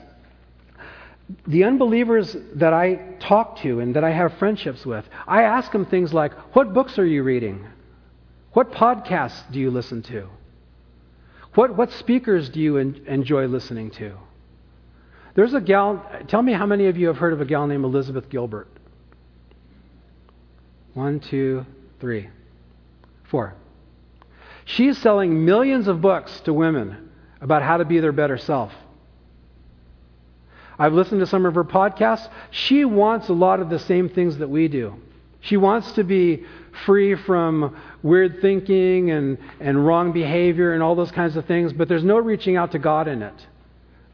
[1.46, 5.86] the unbelievers that I talk to and that I have friendships with, I ask them
[5.86, 7.66] things like, What books are you reading?
[8.52, 10.28] What podcasts do you listen to?
[11.54, 14.16] What, what speakers do you en- enjoy listening to?
[15.34, 17.84] There's a gal, tell me how many of you have heard of a gal named
[17.84, 18.68] Elizabeth Gilbert?
[20.92, 21.64] One, two,
[22.00, 22.28] three,
[23.24, 23.54] four.
[24.66, 27.08] She's selling millions of books to women
[27.42, 28.72] about how to be their better self.
[30.78, 32.28] I've listened to some of her podcasts.
[32.50, 34.94] She wants a lot of the same things that we do.
[35.40, 36.44] She wants to be
[36.86, 41.88] free from weird thinking and, and wrong behavior and all those kinds of things, but
[41.88, 43.46] there's no reaching out to God in it.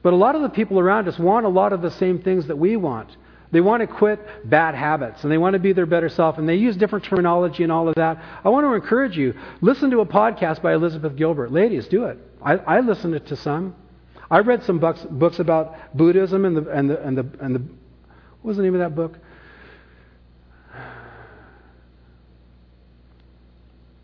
[0.03, 2.47] But a lot of the people around us want a lot of the same things
[2.47, 3.17] that we want.
[3.51, 6.49] They want to quit bad habits and they want to be their better self and
[6.49, 8.23] they use different terminology and all of that.
[8.45, 11.53] I want to encourage you listen to a podcast by Elizabeth Gilbert.
[11.53, 12.19] Ladies, do it.
[12.43, 13.75] I, I listened to some.
[14.31, 17.61] I read some books, books about Buddhism and the, and, the, and, the, and the.
[18.41, 19.19] What was the name of that book?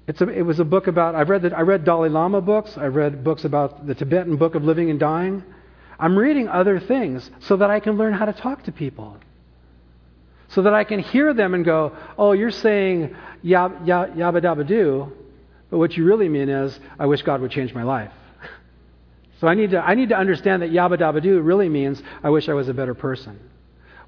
[0.06, 2.76] It's a, it was a book about, I've read, the, I read Dalai Lama books.
[2.76, 5.42] I read books about the Tibetan book of living and dying.
[5.98, 9.16] I'm reading other things so that I can learn how to talk to people.
[10.48, 14.66] So that I can hear them and go, oh, you're saying yab, yab, yabba dabba
[14.66, 15.10] do,
[15.70, 18.12] but what you really mean is, I wish God would change my life.
[19.44, 22.30] So I need to, I need to understand that yabba dabba do really means, I
[22.30, 23.38] wish I was a better person.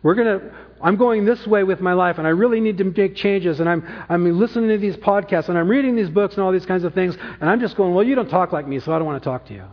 [0.03, 2.85] We're going to, I'm going this way with my life, and I really need to
[2.85, 6.43] make changes, and I'm, I'm listening to these podcasts, and I'm reading these books and
[6.43, 8.81] all these kinds of things, and I'm just going, well, you don't talk like me,
[8.81, 9.65] so I don't want to talk to you.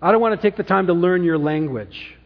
[0.00, 2.16] I don't want to take the time to learn your language.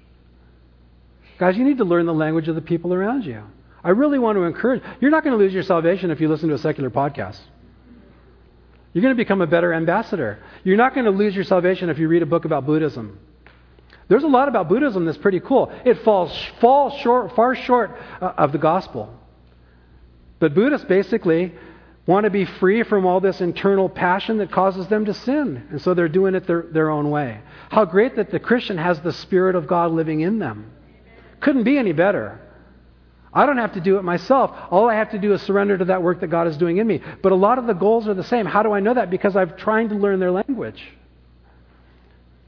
[1.38, 3.44] Guys, you need to learn the language of the people around you.
[3.82, 4.82] I really want to encourage.
[5.00, 7.40] You're not going to lose your salvation if you listen to a secular podcast.
[8.92, 10.42] You're going to become a better ambassador.
[10.64, 13.18] You're not going to lose your salvation if you read a book about Buddhism.
[14.08, 15.72] There's a lot about Buddhism that's pretty cool.
[15.84, 19.14] It falls, falls short, far short uh, of the gospel.
[20.40, 21.54] But Buddhists basically
[22.06, 25.66] want to be free from all this internal passion that causes them to sin.
[25.70, 27.40] And so they're doing it their, their own way.
[27.70, 30.72] How great that the Christian has the Spirit of God living in them.
[31.38, 32.40] Couldn't be any better.
[33.32, 34.50] I don't have to do it myself.
[34.70, 36.86] All I have to do is surrender to that work that God is doing in
[36.86, 37.00] me.
[37.22, 38.44] But a lot of the goals are the same.
[38.44, 39.08] How do I know that?
[39.10, 40.82] Because I'm trying to learn their language.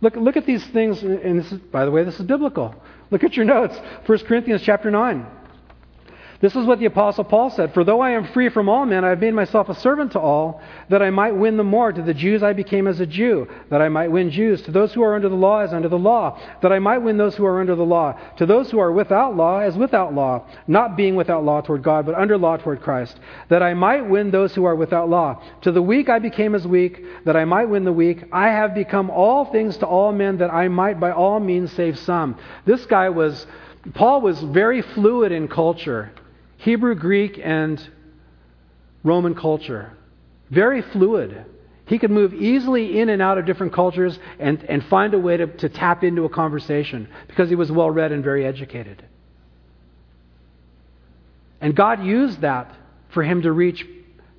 [0.01, 2.75] Look, look at these things, and this is, by the way, this is biblical.
[3.13, 3.79] Look at your notes.
[4.07, 5.25] 1 Corinthians chapter 9.
[6.43, 9.05] This is what the Apostle Paul said For though I am free from all men,
[9.05, 11.93] I have made myself a servant to all, that I might win the more.
[11.93, 14.61] To the Jews I became as a Jew, that I might win Jews.
[14.63, 17.17] To those who are under the law, as under the law, that I might win
[17.17, 18.19] those who are under the law.
[18.39, 22.07] To those who are without law, as without law, not being without law toward God,
[22.07, 25.41] but under law toward Christ, that I might win those who are without law.
[25.61, 28.25] To the weak I became as weak, that I might win the weak.
[28.33, 32.01] I have become all things to all men, that I might by all means save
[32.01, 32.37] some.
[32.65, 33.47] This guy was.
[33.95, 36.13] Paul was very fluid in culture.
[36.63, 37.83] Hebrew, Greek, and
[39.03, 39.93] Roman culture.
[40.49, 41.45] Very fluid.
[41.87, 45.37] He could move easily in and out of different cultures and, and find a way
[45.37, 49.05] to, to tap into a conversation because he was well read and very educated.
[51.61, 52.73] And God used that
[53.11, 53.85] for him to reach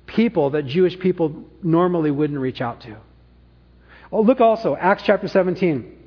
[0.06, 2.96] people that Jewish people normally wouldn't reach out to.
[4.10, 6.03] Oh, look also, Acts chapter 17.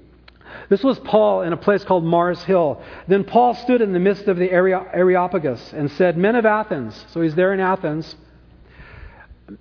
[0.69, 2.81] This was Paul in a place called Mars Hill.
[3.07, 7.05] Then Paul stood in the midst of the Areopagus and said, Men of Athens.
[7.11, 8.15] So he's there in Athens.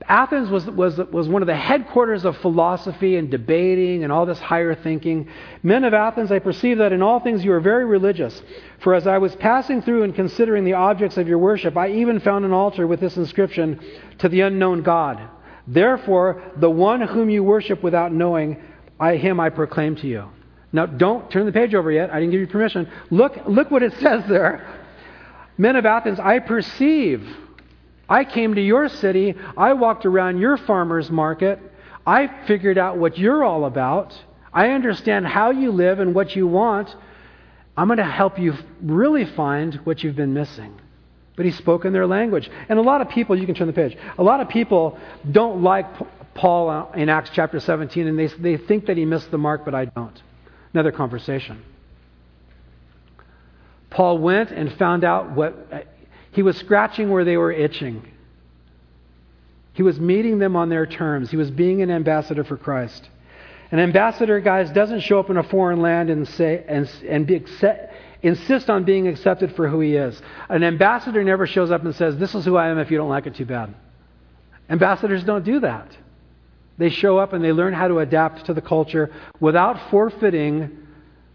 [0.09, 4.41] Athens was, was, was one of the headquarters of philosophy and debating and all this
[4.41, 5.29] higher thinking.
[5.63, 8.43] Men of Athens, I perceive that in all things you are very religious.
[8.81, 12.19] For as I was passing through and considering the objects of your worship, I even
[12.19, 13.81] found an altar with this inscription
[14.19, 15.21] to the unknown God.
[15.69, 18.61] Therefore, the one whom you worship without knowing,
[18.99, 20.29] I, him I proclaim to you.
[20.77, 22.11] Now, don't turn the page over yet.
[22.11, 22.87] I didn't give you permission.
[23.11, 24.69] Look, look what it says there.
[25.57, 27.27] Men of Athens, I perceive.
[28.11, 29.35] I came to your city.
[29.57, 31.59] I walked around your farmer's market.
[32.07, 34.23] I figured out what you're all about.
[34.53, 36.95] I understand how you live and what you want.
[37.75, 40.79] I'm going to help you really find what you've been missing.
[41.37, 42.51] But he spoke in their language.
[42.69, 44.99] And a lot of people, you can turn the page, a lot of people
[45.31, 45.87] don't like
[46.35, 49.65] Paul uh, in Acts chapter 17, and they, they think that he missed the mark,
[49.65, 50.23] but I don't.
[50.77, 51.63] Another conversation.
[53.89, 55.57] Paul went and found out what
[56.33, 58.07] he was scratching where they were itching.
[59.73, 61.31] He was meeting them on their terms.
[61.31, 63.09] He was being an ambassador for Christ.
[63.71, 67.37] An ambassador, guys, doesn't show up in a foreign land and say and, and be
[67.37, 70.21] accept, insist on being accepted for who he is.
[70.51, 72.77] An ambassador never shows up and says, "This is who I am.
[72.77, 73.73] If you don't like it, too bad."
[74.69, 75.97] Ambassadors don't do that.
[76.79, 79.11] They show up and they learn how to adapt to the culture
[79.41, 80.87] without forfeiting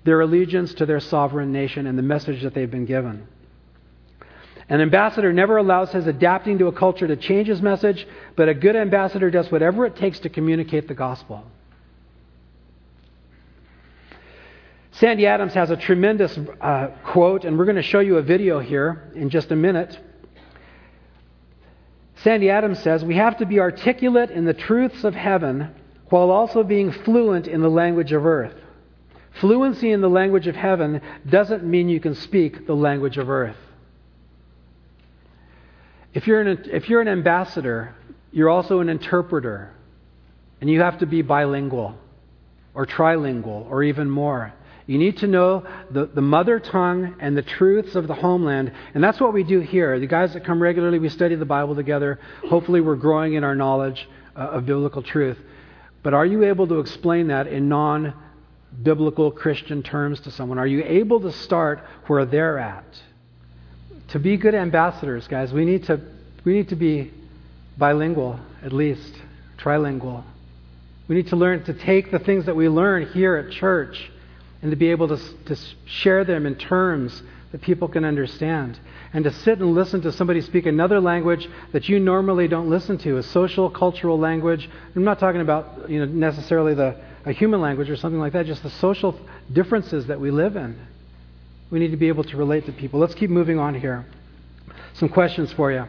[0.03, 3.27] their allegiance to their sovereign nation and the message that they've been given.
[4.69, 8.53] An ambassador never allows his adapting to a culture to change his message, but a
[8.53, 11.43] good ambassador does whatever it takes to communicate the gospel.
[14.91, 18.59] Sandy Adams has a tremendous uh, quote, and we're going to show you a video
[18.59, 19.99] here in just a minute.
[22.23, 25.73] Sandy Adams says, We have to be articulate in the truths of heaven
[26.09, 28.55] while also being fluent in the language of earth.
[29.39, 33.55] Fluency in the language of heaven doesn't mean you can speak the language of earth.
[36.13, 37.95] If you're an, if you're an ambassador,
[38.31, 39.71] you're also an interpreter,
[40.59, 41.97] and you have to be bilingual
[42.73, 44.53] or trilingual or even more.
[44.91, 48.73] You need to know the, the mother tongue and the truths of the homeland.
[48.93, 49.97] And that's what we do here.
[49.97, 52.19] The guys that come regularly, we study the Bible together.
[52.49, 55.37] Hopefully, we're growing in our knowledge uh, of biblical truth.
[56.03, 58.13] But are you able to explain that in non
[58.83, 60.57] biblical Christian terms to someone?
[60.57, 62.83] Are you able to start where they're at?
[64.09, 66.01] To be good ambassadors, guys, we need to,
[66.43, 67.13] we need to be
[67.77, 69.13] bilingual, at least,
[69.57, 70.25] trilingual.
[71.07, 74.11] We need to learn to take the things that we learn here at church
[74.61, 78.79] and to be able to, to share them in terms that people can understand.
[79.13, 82.97] And to sit and listen to somebody speak another language that you normally don't listen
[82.99, 84.69] to, a social, cultural language.
[84.95, 86.95] I'm not talking about you know, necessarily the,
[87.25, 89.19] a human language or something like that, just the social
[89.51, 90.79] differences that we live in.
[91.69, 92.99] We need to be able to relate to people.
[92.99, 94.05] Let's keep moving on here.
[94.93, 95.85] Some questions for you.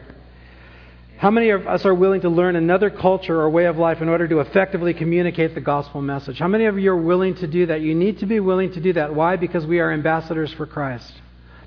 [1.23, 4.09] How many of us are willing to learn another culture or way of life in
[4.09, 6.37] order to effectively communicate the gospel message?
[6.37, 7.79] How many of you are willing to do that?
[7.79, 9.15] You need to be willing to do that.
[9.15, 9.37] Why?
[9.37, 11.13] Because we are ambassadors for Christ.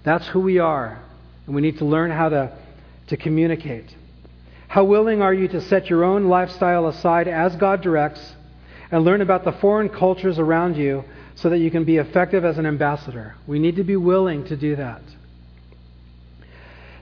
[0.05, 1.03] That's who we are.
[1.47, 2.55] And we need to learn how to,
[3.07, 3.87] to communicate.
[4.69, 8.35] How willing are you to set your own lifestyle aside as God directs
[8.91, 11.03] and learn about the foreign cultures around you
[11.35, 13.37] so that you can be effective as an ambassador?
[13.47, 15.01] We need to be willing to do that.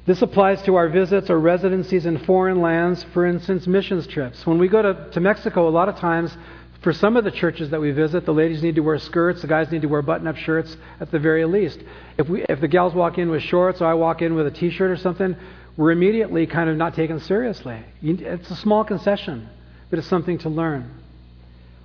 [0.06, 4.46] This applies to our visits or residencies in foreign lands, for instance, missions trips.
[4.46, 6.36] When we go to, to Mexico, a lot of times,
[6.82, 9.48] for some of the churches that we visit, the ladies need to wear skirts, the
[9.48, 11.80] guys need to wear button up shirts at the very least.
[12.18, 14.50] If, we, if the gals walk in with shorts or I walk in with a
[14.50, 15.36] t shirt or something,
[15.78, 17.82] we're immediately kind of not taken seriously.
[18.02, 19.48] It's a small concession,
[19.88, 20.90] but it's something to learn.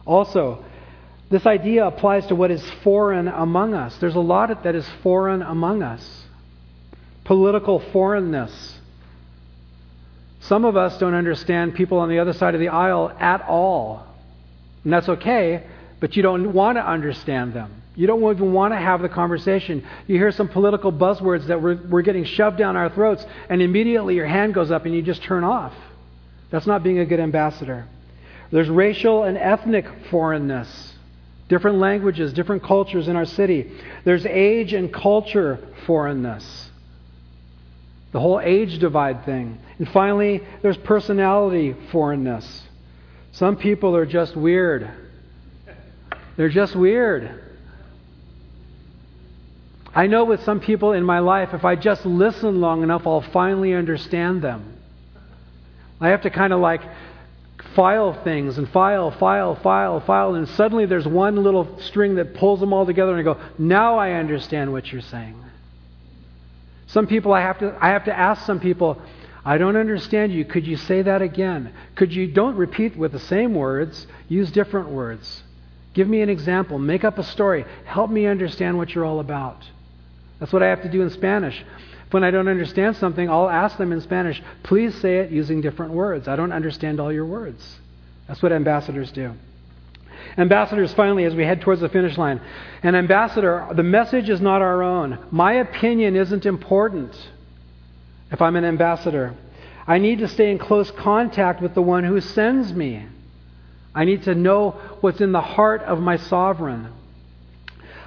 [0.05, 0.65] Also,
[1.29, 3.95] this idea applies to what is foreign among us.
[3.97, 6.25] There's a lot that is foreign among us
[7.29, 8.79] political foreignness.
[10.39, 14.03] Some of us don't understand people on the other side of the aisle at all.
[14.83, 15.67] And that's okay,
[15.99, 17.83] but you don't want to understand them.
[17.95, 19.85] You don't even want to have the conversation.
[20.07, 24.15] You hear some political buzzwords that we're, we're getting shoved down our throats, and immediately
[24.15, 25.75] your hand goes up and you just turn off.
[26.49, 27.85] That's not being a good ambassador.
[28.49, 30.95] There's racial and ethnic foreignness,
[31.47, 33.71] different languages, different cultures in our city.
[34.03, 36.68] There's age and culture foreignness.
[38.11, 39.59] The whole age divide thing.
[39.77, 42.63] And finally, there's personality foreignness.
[43.31, 44.89] Some people are just weird.
[46.35, 47.43] They're just weird.
[49.93, 53.21] I know with some people in my life, if I just listen long enough, I'll
[53.21, 54.77] finally understand them.
[55.99, 56.81] I have to kind of like
[57.75, 62.59] file things and file, file, file, file, and suddenly there's one little string that pulls
[62.59, 65.35] them all together, and I go, now I understand what you're saying.
[66.89, 68.99] Some people I have to I have to ask some people,
[69.45, 70.43] I don't understand you.
[70.43, 71.73] Could you say that again?
[71.95, 75.43] Could you don't repeat with the same words, use different words.
[75.93, 79.63] Give me an example, make up a story, help me understand what you're all about.
[80.39, 81.63] That's what I have to do in Spanish.
[82.11, 85.93] When I don't understand something, I'll ask them in Spanish, please say it using different
[85.93, 86.27] words.
[86.27, 87.63] I don't understand all your words.
[88.27, 89.33] That's what ambassadors do.
[90.39, 92.39] Ambassadors, finally, as we head towards the finish line.
[92.81, 95.19] An ambassador, the message is not our own.
[95.31, 97.13] My opinion isn't important
[98.31, 99.35] if I'm an ambassador.
[99.85, 103.05] I need to stay in close contact with the one who sends me.
[103.93, 104.71] I need to know
[105.01, 106.87] what's in the heart of my sovereign.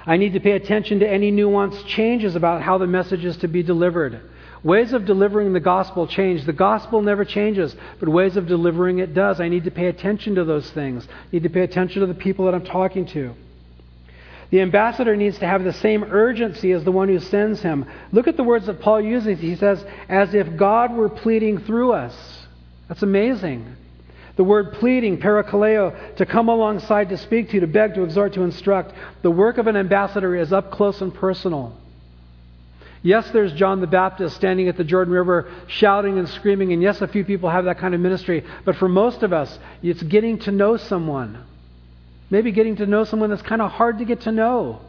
[0.05, 3.47] I need to pay attention to any nuanced changes about how the message is to
[3.47, 4.21] be delivered.
[4.63, 6.45] Ways of delivering the gospel change.
[6.45, 9.41] The gospel never changes, but ways of delivering it does.
[9.41, 11.05] I need to pay attention to those things.
[11.09, 13.33] I need to pay attention to the people that I'm talking to.
[14.51, 17.85] The ambassador needs to have the same urgency as the one who sends him.
[18.11, 19.39] Look at the words that Paul uses.
[19.39, 22.15] He says, as if God were pleading through us.
[22.87, 23.75] That's amazing.
[24.35, 28.43] The word pleading, parakaleo, to come alongside to speak to, to beg, to exhort, to
[28.43, 28.93] instruct.
[29.23, 31.75] The work of an ambassador is up close and personal.
[33.03, 37.01] Yes, there's John the Baptist standing at the Jordan River shouting and screaming, and yes,
[37.01, 38.45] a few people have that kind of ministry.
[38.63, 41.43] But for most of us, it's getting to know someone.
[42.29, 44.79] Maybe getting to know someone that's kind of hard to get to know.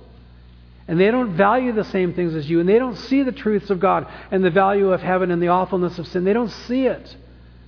[0.87, 3.71] And they don't value the same things as you, and they don't see the truths
[3.71, 6.23] of God and the value of heaven and the awfulness of sin.
[6.23, 7.17] They don't see it.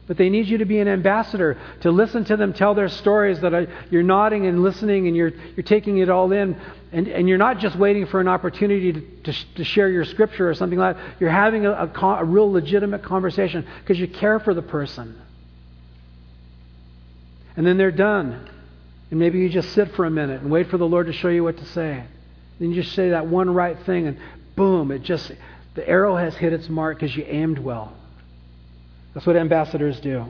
[0.06, 3.40] But they need you to be an ambassador, to listen to them tell their stories,
[3.40, 6.56] that are, you're nodding and listening and you're, you're taking it all in.
[6.92, 10.48] And, and you're not just waiting for an opportunity to, to, to share your scripture
[10.48, 11.04] or something like that.
[11.18, 15.20] You're having a, a, a real legitimate conversation because you care for the person.
[17.56, 18.48] And then they're done.
[19.10, 21.28] And maybe you just sit for a minute and wait for the Lord to show
[21.28, 22.04] you what to say.
[22.60, 24.18] Then you just say that one right thing, and
[24.54, 25.30] boom, it just,
[25.74, 27.92] the arrow has hit its mark because you aimed well.
[29.16, 30.26] That's what ambassadors do.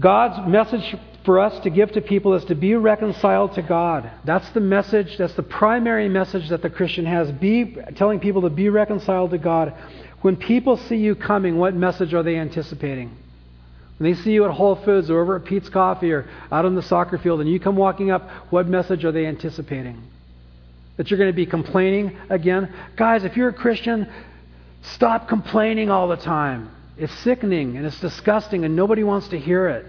[0.00, 0.96] God's message
[1.26, 4.10] for us to give to people is to be reconciled to God.
[4.24, 7.30] That's the message, that's the primary message that the Christian has.
[7.32, 9.74] Be telling people to be reconciled to God.
[10.22, 13.14] When people see you coming, what message are they anticipating?
[13.98, 16.74] When they see you at Whole Foods or over at Peet's Coffee or out on
[16.74, 20.02] the soccer field and you come walking up, what message are they anticipating?
[20.96, 22.72] That you're going to be complaining again?
[22.96, 24.10] Guys, if you're a Christian,
[24.82, 26.70] Stop complaining all the time.
[26.96, 29.86] It's sickening and it's disgusting and nobody wants to hear it.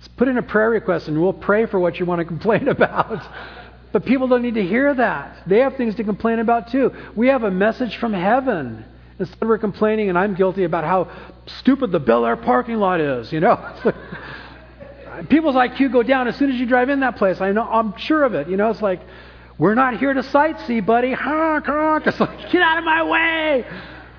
[0.00, 2.68] Just put in a prayer request and we'll pray for what you want to complain
[2.68, 3.22] about.
[3.92, 5.48] But people don't need to hear that.
[5.48, 6.92] They have things to complain about too.
[7.16, 8.84] We have a message from heaven.
[9.18, 11.10] Instead, we're complaining, and I'm guilty about how
[11.58, 13.30] stupid the Bel Air parking lot is.
[13.32, 13.56] You know,
[15.28, 17.40] people's IQ go down as soon as you drive in that place.
[17.40, 18.48] I know, I'm sure of it.
[18.48, 19.00] You know, it's like
[19.60, 21.12] we're not here to sightsee, buddy.
[21.12, 22.06] Honk, honk.
[22.06, 23.66] It's like, get out of my way.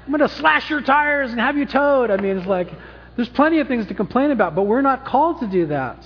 [0.05, 2.11] I'm going to slash your tires and have you towed.
[2.11, 2.71] I mean, it's like,
[3.15, 5.97] there's plenty of things to complain about, but we're not called to do that.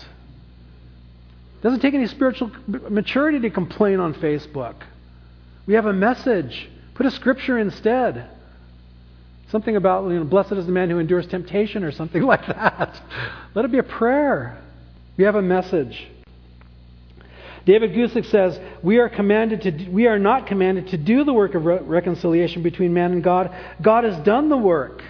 [1.58, 4.76] It doesn't take any spiritual maturity to complain on Facebook.
[5.66, 6.70] We have a message.
[6.94, 8.30] Put a scripture instead.
[9.50, 13.02] Something about, you know, blessed is the man who endures temptation or something like that.
[13.54, 14.62] Let it be a prayer.
[15.18, 16.08] We have a message.
[17.66, 21.56] David Guzik says, we are, commanded to, we are not commanded to do the work
[21.56, 23.56] of re- reconciliation between man and God.
[23.82, 25.02] God has done the work.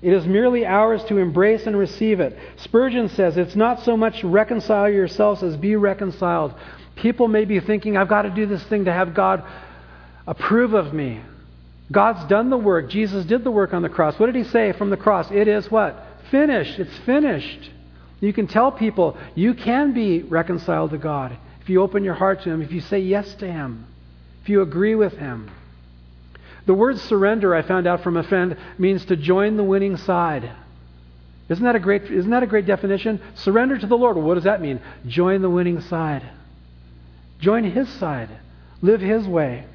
[0.00, 2.36] It is merely ours to embrace and receive it.
[2.58, 6.54] Spurgeon says, it's not so much reconcile yourselves as be reconciled.
[6.94, 9.44] People may be thinking, I've got to do this thing to have God
[10.26, 11.20] approve of me.
[11.90, 12.90] God's done the work.
[12.90, 14.18] Jesus did the work on the cross.
[14.18, 15.30] What did he say from the cross?
[15.32, 16.00] It is what?
[16.30, 16.78] Finished.
[16.78, 17.70] It's finished.
[18.20, 22.42] You can tell people you can be reconciled to God if you open your heart
[22.42, 23.86] to Him, if you say yes to Him,
[24.42, 25.50] if you agree with Him.
[26.66, 30.50] The word surrender, I found out from a friend, means to join the winning side.
[31.48, 33.20] Isn't that a great, isn't that a great definition?
[33.34, 34.16] Surrender to the Lord.
[34.16, 34.80] What does that mean?
[35.06, 36.28] Join the winning side.
[37.38, 38.30] Join His side.
[38.80, 39.66] Live His way.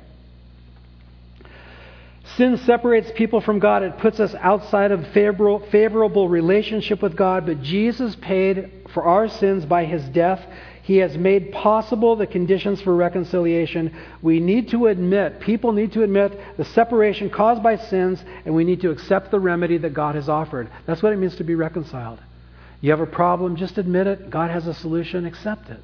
[2.35, 3.83] Sin separates people from God.
[3.83, 7.45] It puts us outside of favorable, favorable relationship with God.
[7.45, 10.45] But Jesus paid for our sins by his death
[10.87, 13.93] he has made possible the conditions for reconciliation.
[14.21, 18.63] We need to admit, people need to admit the separation caused by sins, and we
[18.63, 20.69] need to accept the remedy that God has offered.
[20.85, 22.19] That's what it means to be reconciled.
[22.79, 24.29] You have a problem, just admit it.
[24.29, 25.81] God has a solution, accept it.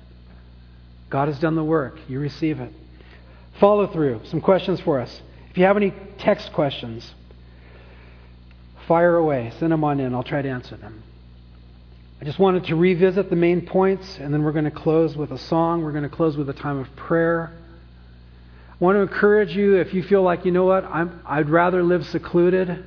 [1.09, 1.99] God has done the work.
[2.07, 2.71] You receive it.
[3.59, 4.21] Follow through.
[4.23, 5.21] Some questions for us.
[5.49, 7.13] If you have any text questions,
[8.87, 9.51] fire away.
[9.59, 10.15] Send them on in.
[10.15, 11.03] I'll try to answer them.
[12.23, 15.31] I just wanted to revisit the main points, and then we're going to close with
[15.31, 15.83] a song.
[15.83, 17.51] We're going to close with a time of prayer.
[18.69, 21.83] I want to encourage you if you feel like, you know what, I'm, I'd rather
[21.83, 22.85] live secluded.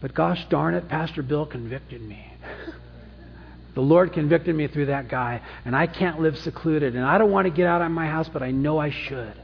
[0.00, 2.26] But gosh darn it, Pastor Bill convicted me.
[3.74, 6.96] the Lord convicted me through that guy, and I can't live secluded.
[6.96, 9.34] And I don't want to get out of my house, but I know I should.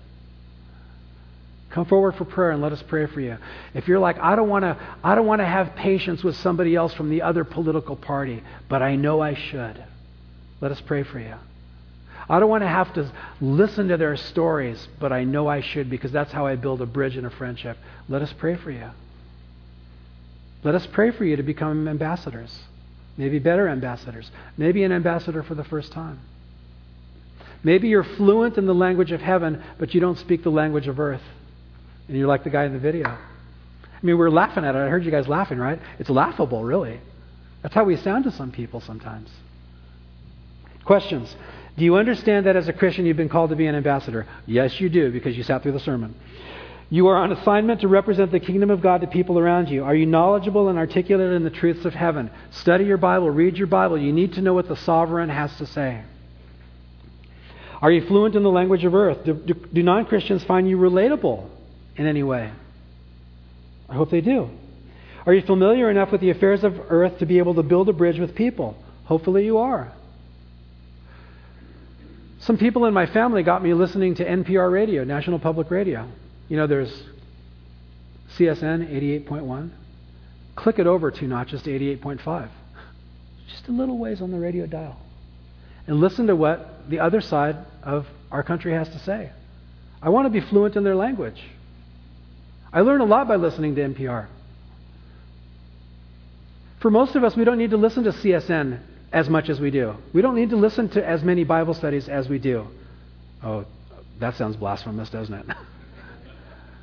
[1.73, 3.39] Come forward for prayer and let us pray for you.
[3.73, 6.77] If you're like, I don't want to I don't want to have patience with somebody
[6.77, 9.83] else from the other political party, but I know I should.
[10.61, 11.35] Let us pray for you.
[12.29, 13.11] I don't want to have to
[13.41, 16.87] listen to their stories, but I know I should because that's how I build a
[16.87, 17.79] bridge and a friendship.
[18.07, 18.91] Let us pray for you.
[20.63, 22.57] Let us pray for you to become ambassadors,
[23.17, 26.21] maybe better ambassadors, maybe an ambassador for the first time.
[27.65, 31.01] Maybe you're fluent in the language of heaven, but you don't speak the language of
[31.01, 31.23] earth.
[32.09, 33.09] And you're like the guy in the video.
[33.09, 34.79] I mean, we're laughing at it.
[34.79, 35.79] I heard you guys laughing, right?
[35.99, 37.01] It's laughable, really.
[37.63, 39.31] That's how we sound to some people sometimes.
[40.85, 41.35] Questions.
[41.79, 44.27] Do you understand that as a Christian you've been called to be an ambassador?
[44.47, 46.15] Yes, you do, because you sat through the sermon.
[46.91, 49.85] You are on assignment to represent the kingdom of God to people around you.
[49.85, 52.31] Are you knowledgeable and articulate in the truths of heaven?
[52.51, 53.97] Study your Bible, read your Bible.
[53.97, 56.03] You need to know what the sovereign has to say.
[57.81, 59.25] Are you fluent in the language of earth?
[59.25, 61.49] Do, do, do non Christians find you relatable
[61.97, 62.53] in any way?
[63.89, 64.49] I hope they do.
[65.27, 67.93] Are you familiar enough with the affairs of earth to be able to build a
[67.93, 68.77] bridge with people?
[69.05, 69.93] Hopefully you are.
[72.41, 76.09] Some people in my family got me listening to NPR radio, National Public Radio.
[76.49, 76.93] You know, there's
[78.37, 78.91] CSN
[79.29, 79.71] 88.1.
[80.57, 82.49] Click it over two notches to 88.5.
[83.49, 84.99] Just a little ways on the radio dial
[85.87, 89.31] and listen to what the other side of our country has to say.
[90.01, 91.41] I want to be fluent in their language.
[92.73, 94.29] I learn a lot by listening to NPR.
[96.81, 98.81] For most of us, we don't need to listen to CSN
[99.13, 99.95] as much as we do.
[100.13, 102.67] We don't need to listen to as many Bible studies as we do.
[103.43, 103.67] Oh,
[104.19, 105.47] that sounds blasphemous, doesn't it?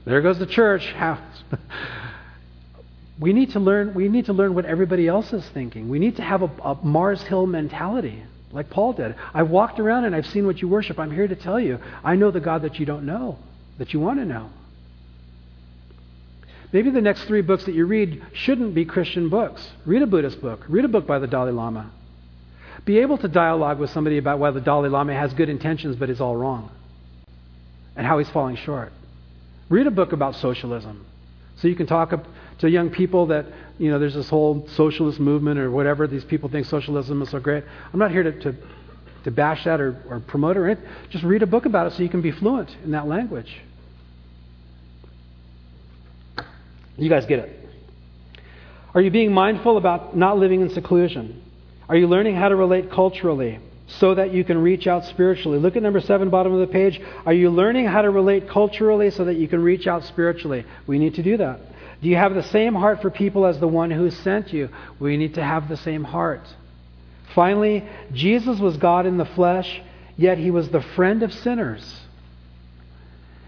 [0.05, 0.93] there goes the church.
[3.19, 3.93] we need to learn.
[3.93, 5.89] We need to learn what everybody else is thinking.
[5.89, 9.15] We need to have a, a Mars Hill mentality like Paul did.
[9.33, 10.99] I've walked around and I've seen what you worship.
[10.99, 11.79] I'm here to tell you.
[12.03, 13.37] I know the God that you don't know,
[13.77, 14.49] that you want to know.
[16.71, 19.67] Maybe the next three books that you read shouldn't be Christian books.
[19.85, 20.65] Read a Buddhist book.
[20.69, 21.91] Read a book by the Dalai Lama.
[22.85, 26.09] Be able to dialogue with somebody about why the Dalai Lama has good intentions but
[26.09, 26.71] is all wrong
[27.95, 28.93] and how he's falling short.
[29.67, 31.05] Read a book about socialism
[31.57, 32.13] so you can talk
[32.59, 33.45] to young people that,
[33.77, 36.07] you know, there's this whole socialist movement or whatever.
[36.07, 37.63] These people think socialism is so great.
[37.91, 38.55] I'm not here to, to,
[39.25, 40.87] to bash that or, or promote it or anything.
[41.09, 43.59] Just read a book about it so you can be fluent in that language.
[46.99, 47.59] You guys get it.
[48.93, 51.43] Are you being mindful about not living in seclusion?
[51.87, 55.59] Are you learning how to relate culturally so that you can reach out spiritually?
[55.59, 56.99] Look at number seven, bottom of the page.
[57.25, 60.65] Are you learning how to relate culturally so that you can reach out spiritually?
[60.87, 61.59] We need to do that.
[62.01, 64.69] Do you have the same heart for people as the one who sent you?
[64.99, 66.47] We need to have the same heart.
[67.35, 69.81] Finally, Jesus was God in the flesh,
[70.17, 72.01] yet he was the friend of sinners.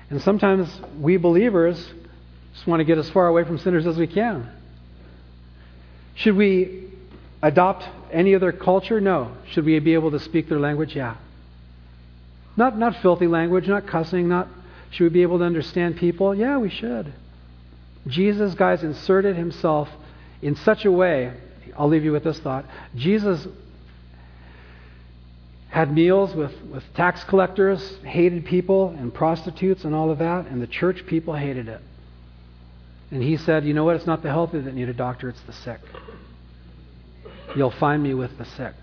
[0.09, 1.91] And sometimes we believers
[2.53, 4.49] just want to get as far away from sinners as we can.
[6.15, 6.89] Should we
[7.41, 9.01] adopt any other culture?
[9.01, 9.31] No.
[9.51, 10.95] Should we be able to speak their language?
[10.95, 11.15] Yeah.
[12.57, 14.47] Not, not filthy language, not cussing, not.
[14.91, 16.35] Should we be able to understand people?
[16.35, 17.13] Yeah, we should.
[18.07, 19.87] Jesus, guys, inserted himself
[20.41, 21.33] in such a way.
[21.77, 22.65] I'll leave you with this thought.
[22.95, 23.47] Jesus
[25.69, 30.61] had meals with, with tax collectors, hated people, and prostitutes, and all of that, and
[30.61, 31.81] the church people hated it.
[33.11, 33.97] And he said, You know what?
[33.97, 35.81] It's not the healthy that need a doctor, it's the sick.
[37.55, 38.73] You'll find me with the sick.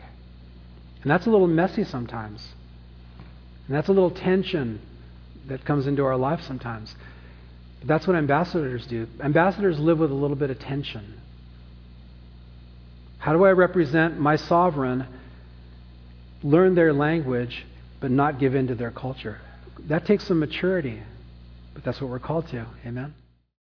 [1.02, 2.46] And that's a little messy sometimes.
[3.66, 4.80] And that's a little tension
[5.46, 6.94] that comes into our life sometimes.
[7.80, 9.06] But that's what ambassadors do.
[9.20, 11.20] Ambassadors live with a little bit of tension.
[13.18, 15.06] How do I represent my sovereign,
[16.42, 17.66] learn their language,
[18.00, 19.40] but not give in to their culture?
[19.88, 21.02] That takes some maturity,
[21.74, 22.66] but that's what we're called to.
[22.86, 23.14] Amen?